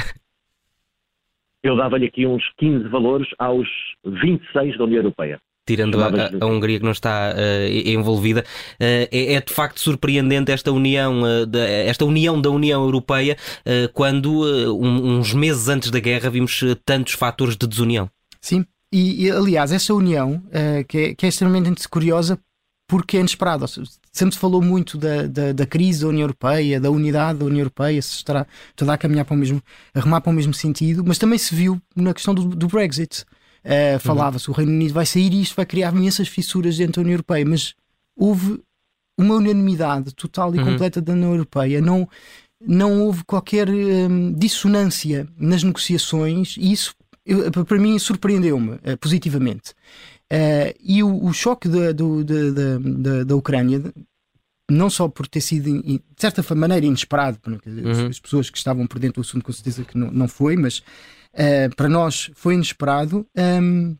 Eu 1.62 1.76
dava-lhe 1.76 2.06
aqui 2.06 2.26
uns 2.26 2.44
15 2.58 2.88
valores 2.88 3.28
aos 3.38 3.68
26 4.04 4.78
da 4.78 4.85
União 4.85 4.99
Europeia 4.99 5.40
tirando 5.66 6.00
a, 6.00 6.08
a, 6.40 6.46
Hungria 6.46 6.78
que 6.78 6.85
não 6.85 6.92
está 6.92 7.35
uh, 7.35 7.88
envolvida, 7.88 8.40
uh, 8.40 8.75
é, 8.80 9.35
é, 9.35 9.40
de 9.40 9.52
facto 9.52 9.80
surpreendente 9.80 10.52
esta 10.52 10.70
união, 10.70 11.23
uh, 11.23 11.44
da, 11.44 11.61
esta 11.68 12.04
união 12.04 12.40
da 12.40 12.50
União 12.50 12.82
Europeia, 12.82 13.37
quando 13.92 14.44
um, 14.75 15.18
uns 15.18 15.35
meses 15.35 15.68
antes 15.68 15.90
da 15.90 15.99
guerra 15.99 16.30
vimos 16.30 16.62
tantos 16.85 17.14
fatores 17.14 17.56
de 17.56 17.66
desunião. 17.66 18.08
Sim, 18.40 18.64
e, 18.92 19.26
e 19.26 19.30
aliás, 19.30 19.73
essa 19.73 19.92
união 19.92 20.42
que 20.88 20.99
é, 20.99 21.14
que, 21.14 21.26
é, 21.26 21.28
extremamente 21.28 21.88
curiosa 21.88 22.38
porque 22.88 23.16
é 23.16 23.20
inesperada. 23.20 23.66
Sempre 24.12 24.35
se 24.35 24.40
falou 24.40 24.62
muito 24.62 24.96
da, 24.96 25.26
da, 25.26 25.52
da, 25.52 25.66
crise 25.66 26.02
da 26.02 26.08
União 26.08 26.23
Europeia, 26.23 26.80
da 26.80 26.90
unidade 26.90 27.40
da 27.40 27.44
União 27.44 27.61
Europeia, 27.61 28.00
se 28.00 28.16
estará 28.16 28.46
toda 28.76 28.92
a 28.92 28.99
caminhar 28.99 29.25
para 29.25 29.35
o 29.35 29.37
mesmo, 29.37 29.61
a 29.92 30.00
remar 30.00 30.20
para 30.20 30.30
o 30.30 30.32
mesmo 30.32 30.54
sentido, 30.54 31.02
mas 31.04 31.18
também 31.18 31.38
se 31.38 31.54
viu 31.54 31.80
na 31.94 32.14
questão 32.14 32.35
do, 32.35 32.44
do 32.44 32.68
Brexit. 32.68 33.25
Uh, 33.66 33.99
Falava-se, 33.99 34.49
o 34.49 34.52
Reino 34.52 34.70
Unido 34.70 34.94
vai 34.94 35.04
sair 35.04 35.32
e 35.32 35.42
isto 35.42 35.56
vai 35.56 35.66
criar 35.66 35.92
imensas 35.92 36.28
fissuras 36.28 36.76
dentro 36.76 36.94
da 36.94 37.00
União 37.00 37.14
Europeia, 37.14 37.44
mas 37.44 37.75
houve 38.16 38.62
uma 39.18 39.35
unanimidade 39.35 40.14
total 40.14 40.54
e 40.54 40.58
uhum. 40.58 40.64
completa 40.64 41.00
da 41.00 41.12
União 41.12 41.32
Europeia. 41.32 41.80
Não, 41.80 42.08
não 42.64 43.02
houve 43.02 43.24
qualquer 43.24 43.68
um, 43.68 44.33
dissonância 44.33 45.26
nas 45.37 45.64
negociações 45.64 46.57
e 46.57 46.70
isso, 46.70 46.94
eu, 47.24 47.50
para 47.50 47.79
mim, 47.79 47.98
surpreendeu-me 47.98 48.74
uh, 48.74 48.96
positivamente. 49.00 49.72
Uh, 50.33 50.72
e 50.81 51.02
o, 51.02 51.24
o 51.24 51.33
choque 51.33 51.68
da, 51.68 51.90
do, 51.90 52.22
da, 52.22 52.79
da, 52.79 53.24
da 53.24 53.35
Ucrânia, 53.35 53.83
não 54.70 54.88
só 54.88 55.09
por 55.09 55.26
ter 55.26 55.40
sido 55.40 55.83
de 55.83 56.00
certa 56.16 56.55
maneira 56.55 56.87
inesperado, 56.87 57.38
porque 57.40 57.68
uhum. 57.68 58.07
as 58.07 58.20
pessoas 58.20 58.48
que 58.48 58.59
estavam 58.59 58.87
por 58.87 59.00
dentro 59.00 59.20
do 59.20 59.26
assunto 59.26 59.44
com 59.44 59.52
certeza 59.52 59.83
que 59.85 59.98
não, 59.98 60.11
não 60.12 60.29
foi, 60.29 60.57
mas 60.57 60.83
uh, 61.37 61.75
para 61.77 61.88
nós 61.88 62.31
foi 62.35 62.55
inesperado. 62.55 63.27
Um, 63.37 63.96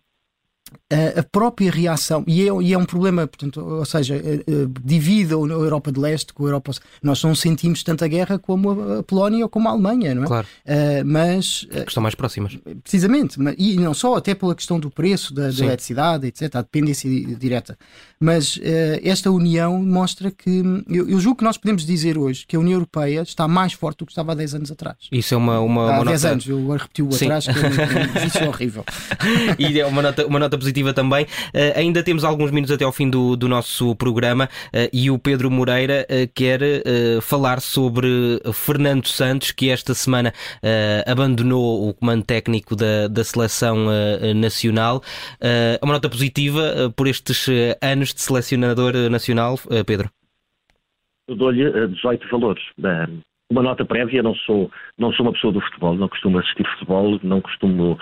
a 1.17 1.23
própria 1.23 1.71
reação, 1.71 2.25
e 2.27 2.43
é, 2.43 2.53
e 2.63 2.73
é, 2.73 2.79
um 2.79 2.85
problema, 2.85 3.27
portanto, 3.27 3.61
ou 3.61 3.85
seja, 3.85 4.17
eh, 4.17 4.45
eh, 4.47 4.67
divide 4.85 5.33
a 5.33 5.37
Europa 5.37 5.91
de 5.91 5.99
Leste 5.99 6.33
com 6.33 6.45
a 6.45 6.49
Europa. 6.49 6.73
Nós 7.03 7.23
não 7.23 7.35
sentimos 7.35 7.83
tanta 7.83 8.07
guerra 8.07 8.39
como 8.39 8.99
a 8.99 9.03
Polónia 9.03 9.45
ou 9.45 9.49
como 9.49 9.69
a 9.69 9.73
Alemanha, 9.73 10.15
não 10.15 10.25
é? 10.25 10.27
Claro. 10.27 10.47
Uh, 10.65 11.05
mas. 11.05 11.67
Que 11.71 11.89
estão 11.89 12.03
mais 12.03 12.15
próximas. 12.15 12.57
Precisamente, 12.83 13.37
e 13.59 13.77
não 13.77 13.95
só, 13.95 14.17
até 14.17 14.35
pela 14.35 14.55
questão 14.55 14.79
do 14.79 14.91
preço 14.91 15.35
da, 15.35 15.51
da 15.51 15.65
eletricidade, 15.65 16.27
etc., 16.27 16.57
a 16.57 16.63
dependência 16.63 17.09
direta. 17.37 17.77
Mas 18.19 18.57
uh, 18.57 18.61
esta 19.03 19.31
união 19.31 19.83
mostra 19.83 20.31
que. 20.31 20.63
Eu, 20.89 21.09
eu, 21.09 21.21
julgo 21.21 21.39
que 21.39 21.45
nós 21.45 21.59
podemos 21.59 21.85
dizer 21.85 22.17
hoje 22.17 22.47
que 22.47 22.57
a 22.57 22.59
União 22.59 22.75
Europeia 22.75 23.21
está 23.21 23.47
mais 23.47 23.75
forte 23.75 23.99
do 23.99 24.07
que 24.07 24.13
estava 24.13 24.33
há 24.33 24.35
10 24.35 24.55
anos 24.55 24.73
atrás. 24.73 24.97
Isso 25.13 25.35
é 25.35 25.37
uma. 25.37 25.61
uma, 25.61 25.83
há 25.83 26.01
uma 26.01 26.05
10 26.07 26.23
nota... 26.23 26.33
anos, 26.33 26.49
eu 26.49 26.69
repeti 26.69 27.03
o 27.03 27.15
atrás, 27.15 27.45
que 27.45 27.51
é, 27.51 28.25
isso 28.27 28.39
é 28.39 28.49
horrível. 28.49 28.85
e 29.59 29.79
é 29.79 29.87
uma 29.87 30.01
nota, 30.01 30.27
uma 30.27 30.39
nota 30.39 30.57
positiva 30.57 30.95
também. 30.95 31.25
Uh, 31.25 31.77
ainda 31.77 32.03
temos 32.03 32.25
alguns 32.25 32.51
minutos 32.51 32.75
até 32.75 32.85
ao 32.85 32.93
fim 32.93 33.11
do, 33.11 33.37
do 33.37 33.49
nosso 33.49 33.95
programa 33.97 34.49
uh, 34.69 34.89
e 34.93 35.11
o 35.11 35.19
Pedro 35.19 35.51
Moreira 35.51 36.07
uh, 36.11 36.31
quer 36.35 36.61
falar 37.21 37.61
sobre 37.61 38.09
Fernando 38.53 39.07
Santos, 39.09 39.51
que 39.51 39.69
esta 39.71 39.95
semana 39.95 40.33
abandonou 41.07 41.89
o 41.89 41.95
comando 41.95 42.25
técnico 42.25 42.75
da, 42.75 43.09
da 43.09 43.25
seleção 43.25 43.87
nacional. 44.35 45.03
uma 45.83 45.95
nota 45.95 46.09
positiva 46.09 46.93
por 46.95 47.07
estes 47.07 47.47
anos 47.81 48.06
de 48.15 48.21
selecionador 48.21 48.93
nacional, 49.11 49.57
Pedro? 49.87 50.11
Eu 51.29 51.37
dou-lhe 51.37 51.89
18 51.89 52.29
valores. 52.29 52.63
Uma 53.51 53.63
nota 53.63 53.85
prévia, 53.85 54.23
não 54.23 54.35
sou, 54.35 54.71
não 54.99 55.13
sou 55.13 55.27
uma 55.27 55.33
pessoa 55.33 55.53
do 55.53 55.61
futebol, 55.61 55.95
não 55.95 56.09
costumo 56.09 56.39
assistir 56.39 56.67
futebol, 56.75 57.19
não 57.23 57.41
costumo 57.41 57.99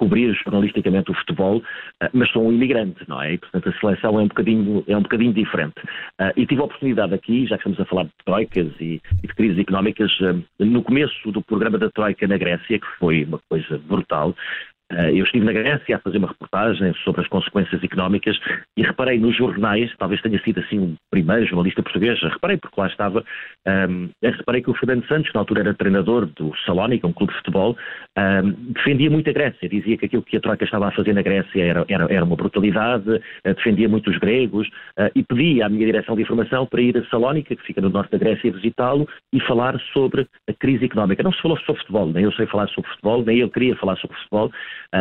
cobrir 0.00 0.34
jornalisticamente 0.34 1.10
o 1.10 1.14
futebol, 1.14 1.62
eh, 2.02 2.10
mas 2.14 2.30
sou 2.30 2.46
um 2.46 2.52
imigrante, 2.52 3.04
não 3.06 3.20
é? 3.20 3.34
E, 3.34 3.38
portanto, 3.38 3.68
a 3.68 3.80
seleção 3.80 4.18
é 4.18 4.22
um 4.22 4.28
bocadinho, 4.28 4.82
é 4.88 4.96
um 4.96 5.02
bocadinho 5.02 5.34
diferente. 5.34 5.74
Eh, 6.18 6.32
e 6.38 6.46
tive 6.46 6.62
a 6.62 6.64
oportunidade 6.64 7.12
aqui, 7.12 7.46
já 7.46 7.56
que 7.58 7.68
estamos 7.68 7.80
a 7.80 7.84
falar 7.84 8.04
de 8.04 8.10
troicas 8.24 8.72
e, 8.80 9.00
e 9.22 9.26
de 9.26 9.34
crises 9.34 9.58
económicas, 9.58 10.10
eh, 10.22 10.64
no 10.64 10.82
começo 10.82 11.30
do 11.30 11.42
programa 11.42 11.76
da 11.76 11.90
Troika 11.90 12.26
na 12.26 12.38
Grécia, 12.38 12.78
que 12.78 12.86
foi 12.98 13.24
uma 13.24 13.40
coisa 13.50 13.78
brutal, 13.78 14.30
eh, 14.30 14.69
eu 15.12 15.24
estive 15.24 15.44
na 15.44 15.52
Grécia 15.52 15.96
a 15.96 15.98
fazer 16.00 16.18
uma 16.18 16.28
reportagem 16.28 16.92
sobre 17.04 17.20
as 17.20 17.28
consequências 17.28 17.82
económicas 17.82 18.38
e 18.76 18.82
reparei 18.82 19.18
nos 19.18 19.36
jornais, 19.36 19.92
talvez 19.98 20.20
tenha 20.20 20.40
sido 20.42 20.60
assim 20.60 20.78
o 20.78 20.94
primeiro 21.10 21.46
jornalista 21.46 21.82
português, 21.82 22.20
reparei 22.22 22.56
porque 22.56 22.80
lá 22.80 22.86
estava, 22.86 23.24
um, 23.66 23.70
ehm, 23.70 24.10
reparei 24.22 24.62
que 24.62 24.70
o 24.70 24.74
Fernando 24.74 25.06
Santos, 25.06 25.28
que 25.28 25.34
na 25.34 25.40
altura 25.40 25.60
era 25.60 25.74
treinador 25.74 26.26
do 26.26 26.52
Salónica, 26.64 27.06
um 27.06 27.12
clube 27.12 27.32
de 27.32 27.38
futebol, 27.38 27.76
um, 28.16 28.20
ehm, 28.20 28.54
defendia 28.72 29.10
muito 29.10 29.30
a 29.30 29.32
Grécia, 29.32 29.68
dizia 29.68 29.96
que 29.96 30.06
aquilo 30.06 30.22
que 30.22 30.36
a 30.36 30.40
Troika 30.40 30.64
estava 30.64 30.88
a 30.88 30.92
fazer 30.92 31.12
na 31.12 31.22
Grécia 31.22 31.62
era, 31.62 31.84
era, 31.88 32.06
era 32.12 32.24
uma 32.24 32.36
brutalidade, 32.36 33.10
uh, 33.10 33.54
defendia 33.54 33.88
muito 33.88 34.10
os 34.10 34.18
gregos 34.18 34.68
uh, 34.68 35.10
e 35.14 35.22
pedia 35.22 35.66
à 35.66 35.68
minha 35.68 35.86
direção 35.86 36.16
de 36.16 36.22
informação 36.22 36.66
para 36.66 36.80
ir 36.80 36.96
a 36.96 37.04
Salónica, 37.06 37.54
que 37.54 37.62
fica 37.62 37.80
no 37.80 37.90
norte 37.90 38.10
da 38.10 38.18
Grécia, 38.18 38.52
visitá-lo 38.52 39.08
e 39.32 39.40
falar 39.40 39.78
sobre 39.92 40.26
a 40.48 40.52
crise 40.52 40.84
económica. 40.84 41.22
Não 41.22 41.32
se 41.32 41.42
falou 41.42 41.58
sobre 41.58 41.80
futebol, 41.80 42.06
nem 42.12 42.24
eu 42.24 42.32
sei 42.32 42.46
falar 42.46 42.68
sobre 42.68 42.90
futebol, 42.90 43.24
nem 43.24 43.40
ele 43.40 43.50
queria 43.50 43.76
falar 43.76 43.96
sobre 43.96 44.16
futebol, 44.18 44.50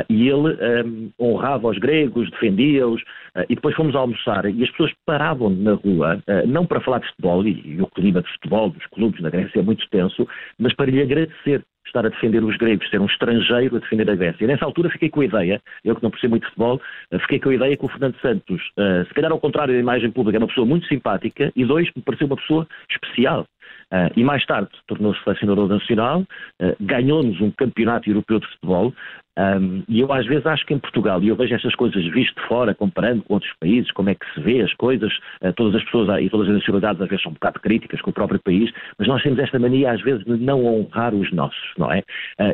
e 0.10 0.28
ele 0.28 0.58
um, 0.86 1.12
honrava 1.20 1.68
os 1.68 1.78
gregos, 1.78 2.30
defendia-os, 2.32 3.02
uh, 3.02 3.46
e 3.50 3.56
depois 3.56 3.76
fomos 3.76 3.96
almoçar 3.96 4.46
e 4.46 4.64
as 4.64 4.70
pessoas 4.72 4.92
paravam 5.06 5.50
na 5.50 5.74
rua, 5.74 6.22
uh, 6.28 6.48
não 6.48 6.66
para 6.66 6.82
falar 6.82 7.00
de 7.00 7.08
futebol, 7.08 7.46
e, 7.46 7.62
e, 7.66 7.82
o 7.82 7.88
clima 7.88 8.22
de 8.22 8.32
futebol 8.34 8.70
dos 8.70 8.86
clubes 8.88 9.22
na 9.22 9.30
Grécia 9.30 9.60
é 9.60 9.64
muito 9.64 9.88
tenso, 9.90 10.28
mas 10.58 10.74
para 10.76 10.92
lhe 10.92 11.02
agradecer 11.02 11.64
estar 11.86 12.06
a 12.06 12.10
defender 12.10 12.44
os 12.44 12.56
gregos, 12.58 12.88
ser 12.90 13.02
um 13.02 13.08
estrangeiro 13.08 13.78
a 13.78 13.80
defender 13.80 14.08
a 14.10 14.16
Grécia. 14.16 14.44
E 14.44 14.48
nessa 14.48 14.64
altura 14.64 14.92
fiquei 14.92 15.10
com 15.10 15.22
a 15.22 15.26
ideia, 15.26 15.62
eu 15.84 15.96
que 15.96 16.04
não 16.04 16.12
percebo 16.12 16.32
muito 16.32 16.44
de 16.44 16.50
futebol, 16.50 16.80
fiquei 17.22 17.40
com 17.40 17.50
a 17.50 17.56
ideia 17.56 17.76
que 17.76 17.86
o 17.86 17.90
Fernando 17.90 18.16
Santos, 18.22 18.62
se 19.08 19.14
calhar 19.16 19.32
ao 19.32 19.40
contrário 19.40 19.74
da 19.74 19.80
imagem 19.80 20.12
pública, 20.12 20.38
é 20.38 20.40
uma 20.40 20.48
pessoa 20.48 20.68
muito 20.68 20.86
simpática 20.86 21.52
e 21.56 21.66
dois, 21.66 21.90
me 21.96 22.04
pareceu 22.04 22.28
uma 22.28 22.36
pessoa 22.36 22.68
especial. 22.92 23.44
Uh, 23.92 24.12
e 24.16 24.24
mais 24.24 24.46
tarde 24.46 24.70
tornou-se 24.88 25.22
selecionador 25.24 25.68
nacional, 25.68 26.22
uh, 26.22 26.76
ganhou-nos 26.80 27.42
um 27.42 27.50
campeonato 27.52 28.08
europeu 28.10 28.40
de 28.40 28.48
futebol. 28.48 28.94
Um, 29.38 29.84
e 29.88 30.02
eu 30.02 30.12
às 30.12 30.26
vezes 30.26 30.46
acho 30.46 30.66
que 30.66 30.74
em 30.74 30.80
Portugal, 30.80 31.24
e 31.24 31.30
eu 31.30 31.36
vejo 31.36 31.56
estas 31.56 31.74
coisas 31.74 32.04
visto 32.12 32.40
de 32.40 32.48
fora, 32.48 32.76
comparando 32.76 33.24
com 33.24 33.36
outros 33.36 33.52
países, 33.60 33.90
como 33.92 34.10
é 34.10 34.16
que 34.16 34.26
se 34.34 34.42
vê 34.42 34.62
as 34.62 34.74
coisas, 34.74 35.12
uh, 35.42 35.54
todas 35.56 35.76
as 35.76 35.84
pessoas 35.86 36.22
e 36.22 36.30
todas 36.30 36.50
as 36.50 36.56
nacionalidades 36.56 37.02
às 37.02 37.10
vezes 37.10 37.24
são 37.24 37.32
um 37.32 37.36
bocado 37.36 37.60
críticas 37.62 38.02
com 38.02 38.12
o 38.12 38.14
próprio 38.14 38.40
país, 38.40 38.72
mas 38.98 39.08
nós 39.08 39.24
temos 39.24 39.40
esta 39.40 39.58
mania 39.58 39.92
às 39.92 40.02
vezes 40.02 40.24
de 40.26 40.38
não 40.38 40.66
honrar 40.66 41.16
os 41.16 41.32
nossos, 41.32 41.74
não 41.78 41.92
é? 41.92 42.04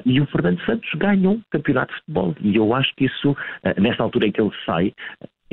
e 0.06 0.22
o 0.22 0.26
Fernando 0.28 0.64
Santos 0.66 0.90
ganhou 0.96 1.34
um 1.34 1.42
campeonato 1.52 1.94
de 1.94 2.00
futebol 2.00 2.36
e 2.40 2.56
eu 2.56 2.74
acho 2.74 2.94
que 2.96 3.06
isso, 3.06 3.36
nesta 3.78 4.04
altura 4.04 4.28
em 4.28 4.32
que 4.32 4.42
ele 4.42 4.52
sai, 4.66 4.94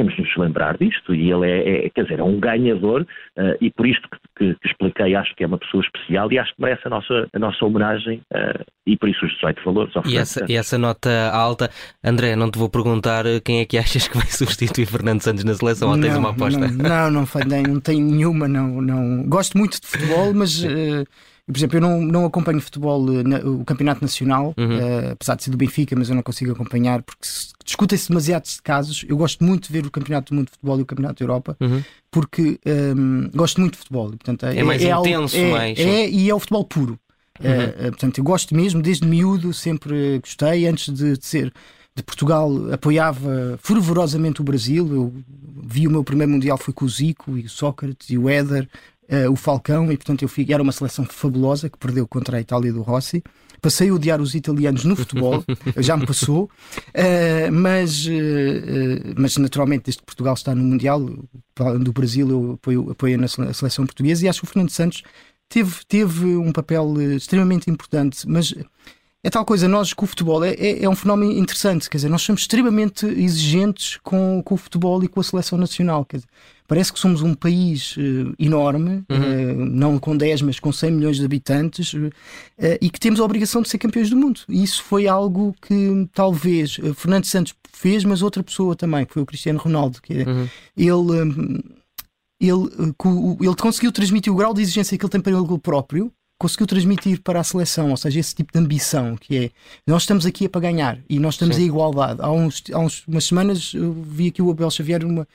temos 0.03 0.15
de 0.17 0.23
nos 0.23 0.37
lembrar 0.37 0.77
disto 0.77 1.15
e 1.15 1.31
ele 1.31 1.49
é, 1.49 1.87
é 1.87 1.91
quer 1.91 2.03
dizer, 2.03 2.19
é 2.19 2.23
um 2.23 2.41
ganhador 2.41 3.03
uh, 3.03 3.57
e 3.61 3.71
por 3.71 3.87
isto 3.87 4.09
que, 4.09 4.19
que, 4.37 4.55
que, 4.61 4.69
expliquei 4.69 5.15
acho 5.15 5.35
que 5.37 5.45
é 5.45 5.47
uma 5.47 5.59
pessoa 5.59 5.83
especial 5.83 6.31
e 6.33 6.38
acho 6.38 6.55
que 6.55 6.61
merece 6.61 6.83
a 6.87 6.91
nossa, 6.91 7.29
a 7.33 7.38
nossa 7.38 7.65
homenagem 7.65 8.21
uh, 8.35 8.65
e 8.87 8.97
por 8.97 9.09
isso 9.09 9.25
os 9.25 9.33
18 9.35 9.65
valores. 9.65 9.95
E 10.07 10.17
essa, 10.17 10.45
e 10.49 10.57
essa 10.57 10.77
nota 10.77 11.31
alta, 11.33 11.71
André, 12.05 12.35
não 12.35 12.51
te 12.51 12.59
vou 12.59 12.69
perguntar 12.69 13.25
eh, 13.27 13.41
quem 13.41 13.61
é 13.61 13.65
que 13.65 13.79
achas 13.79 14.09
que 14.09 14.17
vai 14.17 14.27
substituir 14.31 14.87
Fernando 14.87 15.23
Santos 15.23 15.45
na 15.45 15.55
seleção 15.55 15.91
ou 15.91 16.01
tens 16.01 16.17
uma 16.17 16.31
aposta? 16.31 16.59
Não, 16.59 17.11
não, 17.11 17.23
não, 17.23 17.62
não 17.62 17.81
tenho 17.81 18.05
nenhuma, 18.05 18.49
não, 18.49 18.83
não. 18.83 19.29
Gosto 19.29 19.57
muito 19.57 19.81
de 19.81 19.87
futebol, 19.87 20.35
mas... 20.35 20.65
Uh, 20.65 21.05
por 21.53 21.59
exemplo, 21.59 21.77
eu 21.77 21.81
não, 21.81 22.01
não 22.01 22.25
acompanho 22.25 22.61
futebol, 22.61 23.07
eh, 23.09 23.45
o 23.47 23.65
campeonato 23.65 24.01
nacional, 24.01 24.55
uhum. 24.57 24.79
uh, 24.79 25.12
apesar 25.12 25.35
de 25.35 25.45
ser 25.45 25.51
do 25.51 25.57
Benfica, 25.57 25.95
mas 25.97 26.09
eu 26.09 26.15
não 26.15 26.23
consigo 26.23 26.53
acompanhar 26.53 27.03
porque 27.03 27.27
discutem-se 27.65 28.09
demasiados 28.09 28.61
casos. 28.61 29.05
Eu 29.09 29.17
gosto 29.17 29.45
muito 29.45 29.67
de 29.67 29.73
ver 29.73 29.87
o 29.87 29.91
campeonato 29.91 30.33
do 30.33 30.37
mundo 30.37 30.47
de 30.47 30.53
futebol 30.53 30.79
e 30.79 30.83
o 30.83 30.87
campeonato 30.87 31.19
da 31.19 31.25
Europa, 31.25 31.57
uhum. 31.61 31.83
porque 32.11 32.59
um, 32.67 32.71
ehm, 32.71 33.31
gosto 33.35 33.61
muito 33.61 33.75
de 33.75 33.79
futebol. 33.79 34.09
Portanto, 34.09 34.47
é, 34.47 34.59
é 34.59 34.62
mais 34.65 34.83
é 34.83 34.91
intenso, 34.91 35.37
é, 35.37 35.51
mais. 35.51 35.79
É, 35.79 36.09
e 36.09 36.31
é 36.31 36.35
o 36.35 36.41
futebol 36.41 36.65
puro. 36.65 36.99
Uhum. 37.41 37.87
Uh, 37.88 37.91
portanto, 37.91 38.19
eu 38.19 38.25
gosto 38.25 38.55
mesmo, 38.55 38.83
desde 38.83 39.07
miúdo, 39.07 39.53
sempre 39.53 40.19
gostei, 40.19 40.67
antes 40.67 40.93
de, 40.93 41.17
de 41.17 41.27
ser 41.27 41.53
de 41.95 42.03
Portugal 42.03 42.73
apoiava 42.73 43.59
fervorosamente 43.62 44.41
o 44.41 44.45
Brasil. 44.45 44.88
Eu 44.93 45.12
vi 45.62 45.87
o 45.87 45.91
meu 45.91 46.03
primeiro 46.03 46.33
Mundial 46.33 46.57
foi 46.57 46.73
com 46.73 46.85
o 46.85 46.88
Zico 46.88 47.37
e 47.37 47.45
o 47.45 47.49
Sócrates 47.49 48.11
e 48.11 48.19
o 48.19 48.29
Éder 48.29 48.69
uh, 49.11 49.31
o 49.31 49.37
Falcão, 49.37 49.91
e 49.91 49.97
portanto 49.97 50.23
eu 50.23 50.29
fui, 50.29 50.47
era 50.51 50.62
uma 50.62 50.73
seleção 50.73 51.05
fabulosa 51.05 51.69
que 51.69 51.79
perdeu 51.79 52.07
contra 52.07 52.37
a 52.37 52.41
Itália 52.41 52.73
do 52.73 52.83
Rossi. 52.83 53.23
Passei 53.61 53.91
a 53.91 53.95
odiar 53.95 54.21
os 54.21 54.35
italianos 54.35 54.85
no 54.85 54.97
futebol, 54.97 55.45
já 55.79 55.97
me 55.97 56.05
passou, 56.05 56.45
uh, 56.45 57.53
mas, 57.53 58.07
uh, 58.07 59.15
mas 59.17 59.37
naturalmente, 59.37 59.85
desde 59.85 60.01
que 60.01 60.07
Portugal 60.07 60.35
está 60.35 60.55
no 60.55 60.65
Mundial, 60.65 61.01
do 61.81 61.93
Brasil, 61.93 62.29
eu 62.29 62.53
apoio, 62.53 62.91
apoio 62.91 63.19
na 63.19 63.29
seleção 63.29 63.87
portuguesa 63.87 64.25
e 64.25 64.29
acho 64.29 64.41
que 64.41 64.47
o 64.47 64.49
Fernando 64.49 64.71
Santos 64.71 65.03
teve, 65.49 65.85
teve 65.87 66.25
um 66.37 66.51
papel 66.51 67.01
extremamente 67.17 67.71
importante, 67.71 68.27
mas 68.27 68.55
é 69.25 69.31
tal 69.31 69.45
coisa, 69.45 69.69
nós 69.69 69.93
com 69.93 70.05
o 70.05 70.09
futebol 70.09 70.43
é, 70.43 70.51
é, 70.55 70.83
é, 70.83 70.88
um 70.88 70.97
fenómeno 70.97 71.31
interessante, 71.31 71.88
quer 71.88 71.99
dizer, 71.99 72.09
nós 72.09 72.23
somos 72.23 72.41
extremamente 72.41 73.07
exigentes 73.07 73.97
com, 74.03 74.43
com 74.45 74.57
o 74.57 74.59
futebol 74.59 75.03
e 75.05 75.07
com 75.07 75.21
a 75.21 75.23
seleção 75.23 75.57
nacional. 75.57 76.05
Quer 76.05 76.17
dizer, 76.17 76.29
parece 76.73 76.91
que 76.91 76.99
somos 76.99 77.21
um 77.21 77.35
país 77.35 77.99
uh, 77.99 78.35
enorme, 78.39 79.05
uhum. 79.11 79.63
uh, 79.63 79.67
não 79.67 79.99
com 79.99 80.17
10, 80.17 80.41
mas 80.41 80.59
com 80.59 80.73
100 80.73 80.91
milhões 80.91 81.19
de 81.19 81.25
habitantes, 81.27 81.93
uh, 81.93 82.11
e 82.81 82.89
que 82.89 82.99
temos 82.99 83.21
a 83.21 83.25
obrigação 83.25 83.61
de 83.61 83.69
ser 83.69 83.77
campeões 83.77 84.09
do 84.09 84.17
mundo. 84.17 84.41
E 84.49 84.63
isso 84.63 84.83
foi 84.83 85.07
algo 85.07 85.55
que 85.61 86.09
talvez 86.15 86.81
Fernando 86.97 87.27
Santos 87.27 87.55
fez, 87.71 88.05
mas 88.05 88.23
outra 88.23 88.43
pessoa 88.43 88.75
também, 88.75 89.05
que 89.05 89.13
foi 89.13 89.21
o 89.21 89.27
Cristiano 89.27 89.59
Ronaldo. 89.59 90.01
Que 90.01 90.23
é, 90.23 90.25
uhum. 90.27 90.49
ele. 90.75 91.23
Um, 91.23 91.59
ele, 92.41 92.69
ele 93.41 93.57
conseguiu 93.57 93.93
transmitir 93.93 94.33
o 94.33 94.35
grau 94.35 94.53
de 94.53 94.63
exigência 94.63 94.99
que 94.99 95.05
ele 95.05 95.13
tem 95.13 95.21
para 95.21 95.31
ele 95.31 95.59
próprio 95.59 96.11
conseguiu 96.39 96.67
transmitir 96.67 97.21
para 97.23 97.39
a 97.39 97.45
seleção, 97.45 97.91
ou 97.91 97.97
seja, 97.97 98.19
esse 98.19 98.35
tipo 98.35 98.53
de 98.53 98.59
ambição 98.59 99.15
que 99.15 99.37
é 99.37 99.51
nós 99.87 100.03
estamos 100.03 100.27
aqui 100.27 100.47
é 100.47 100.49
para 100.49 100.63
ganhar 100.63 100.99
e 101.09 101.21
nós 101.21 101.35
estamos 101.35 101.55
Sim. 101.55 101.63
em 101.63 101.67
igualdade. 101.67 102.21
Há, 102.21 102.33
uns, 102.33 102.65
há 102.73 102.81
uns, 102.81 103.07
umas 103.07 103.25
semanas 103.27 103.73
eu 103.75 103.93
vi 103.93 104.27
aqui 104.27 104.43
o 104.43 104.51
Abel 104.51 104.69
Xavier 104.69 105.05
numa 105.05 105.29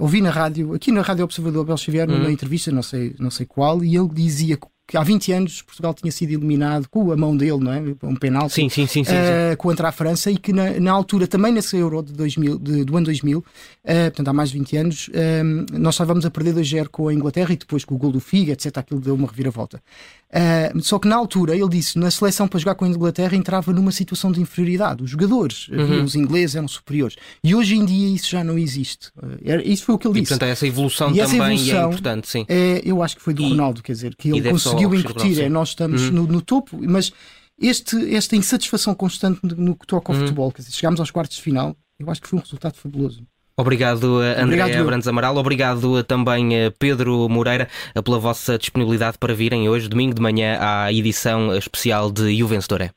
ouvi 0.00 0.20
na 0.20 0.30
rádio, 0.30 0.74
aqui 0.74 0.90
na 0.90 1.02
Rádio 1.02 1.24
Observador 1.24 1.62
Abel 1.62 1.76
Xavier 1.76 2.08
numa 2.08 2.24
uhum. 2.24 2.30
entrevista, 2.30 2.72
não 2.72 2.82
sei, 2.82 3.14
não 3.18 3.30
sei 3.30 3.46
qual, 3.46 3.84
e 3.84 3.96
ele 3.96 4.08
dizia 4.08 4.56
que 4.56 4.66
que 4.90 4.96
há 4.96 5.04
20 5.04 5.32
anos 5.32 5.62
Portugal 5.62 5.94
tinha 5.94 6.10
sido 6.10 6.32
eliminado 6.32 6.88
com 6.88 7.12
a 7.12 7.16
mão 7.16 7.36
dele, 7.36 7.58
não 7.58 7.72
é? 7.72 7.80
Um 8.02 8.16
penalti 8.16 8.54
sim, 8.54 8.68
sim, 8.68 8.88
sim, 8.88 9.04
sim, 9.04 9.12
uh, 9.12 9.56
contra 9.56 9.88
a 9.88 9.92
França 9.92 10.32
e 10.32 10.36
que 10.36 10.52
na, 10.52 10.80
na, 10.80 10.90
altura, 10.90 11.28
também 11.28 11.52
nesse 11.52 11.76
Euro 11.76 12.02
de 12.02 12.12
2000, 12.12 12.58
de, 12.58 12.84
do 12.84 12.96
ano 12.96 13.06
2000, 13.06 13.38
uh, 13.38 13.44
eh, 13.84 14.10
portanto 14.10 14.28
há 14.28 14.32
mais 14.32 14.50
de 14.50 14.58
20 14.58 14.76
anos, 14.76 15.08
uh, 15.08 15.78
nós 15.78 15.94
estávamos 15.94 16.26
a 16.26 16.30
perder 16.30 16.54
2-0 16.54 16.88
com 16.88 17.06
a 17.06 17.14
Inglaterra 17.14 17.52
e 17.52 17.56
depois 17.56 17.84
com 17.84 17.94
o 17.94 17.98
gol 17.98 18.10
do 18.10 18.18
Figa, 18.18 18.52
etc. 18.52 18.78
Aquilo 18.78 19.00
deu 19.00 19.14
uma 19.14 19.28
reviravolta. 19.28 19.80
Só 20.80 20.98
que 21.00 21.08
na 21.08 21.16
altura 21.16 21.56
ele 21.56 21.68
disse 21.68 21.98
na 21.98 22.08
seleção 22.08 22.46
para 22.46 22.60
jogar 22.60 22.76
com 22.76 22.84
a 22.84 22.88
Inglaterra 22.88 23.34
entrava 23.36 23.72
numa 23.72 23.90
situação 23.90 24.30
de 24.30 24.40
inferioridade. 24.40 25.02
Os 25.02 25.10
jogadores, 25.10 25.66
uhum. 25.68 26.04
os 26.04 26.14
ingleses 26.14 26.54
eram 26.54 26.68
superiores. 26.68 27.16
E 27.42 27.52
hoje 27.52 27.74
em 27.74 27.84
dia 27.84 28.08
isso 28.14 28.30
já 28.30 28.44
não 28.44 28.56
existe. 28.56 29.10
Isso 29.64 29.84
foi 29.84 29.96
o 29.96 29.98
que 29.98 30.06
ele 30.06 30.18
e, 30.18 30.20
disse. 30.22 30.34
Portanto, 30.34 30.48
essa 30.48 30.66
evolução 30.66 31.08
e 31.08 31.18
também 31.18 31.24
essa 31.24 31.34
é 31.34 31.38
evolução, 31.38 31.82
é 31.82 31.86
importante, 31.86 32.28
sim. 32.28 32.46
É, 32.48 32.80
eu 32.84 33.02
acho 33.02 33.16
que 33.16 33.22
foi 33.22 33.34
do 33.34 33.42
e, 33.42 33.48
Ronaldo, 33.48 33.82
quer 33.82 33.92
dizer, 33.92 34.14
que 34.14 34.30
ele 34.30 34.48
conseguiu 34.48 34.79
incutir. 34.82 35.40
É, 35.40 35.48
nós 35.48 35.70
estamos 35.70 36.02
uhum. 36.02 36.12
no, 36.12 36.26
no, 36.26 36.42
topo, 36.42 36.78
mas 36.80 37.12
este, 37.60 38.14
esta 38.14 38.36
insatisfação 38.36 38.94
constante 38.94 39.40
no, 39.42 39.76
que 39.76 39.86
toca 39.86 40.12
ao 40.12 40.16
uhum. 40.16 40.22
futebol, 40.22 40.52
quer 40.52 40.62
dizer, 40.62 40.72
chegámos 40.72 41.00
aos 41.00 41.10
quartos 41.10 41.36
de 41.36 41.42
final, 41.42 41.76
eu 41.98 42.10
acho 42.10 42.20
que 42.20 42.28
foi 42.28 42.38
um 42.38 42.42
resultado 42.42 42.74
fabuloso. 42.74 43.22
Obrigado, 43.56 44.20
André 44.20 44.42
Obrigado, 44.42 44.80
Abrantes 44.80 45.06
Amaral. 45.06 45.36
Obrigado 45.36 46.02
também, 46.04 46.56
eh, 46.56 46.70
Pedro 46.70 47.28
Moreira, 47.28 47.68
pela 48.02 48.18
vossa 48.18 48.56
disponibilidade 48.56 49.18
para 49.18 49.34
virem 49.34 49.68
hoje, 49.68 49.86
domingo 49.86 50.14
de 50.14 50.22
manhã, 50.22 50.56
à 50.58 50.90
edição 50.90 51.54
especial 51.54 52.10
de 52.10 52.30
E 52.30 52.42
o 52.42 52.48
Vencedor 52.48 52.80
é. 52.80 52.90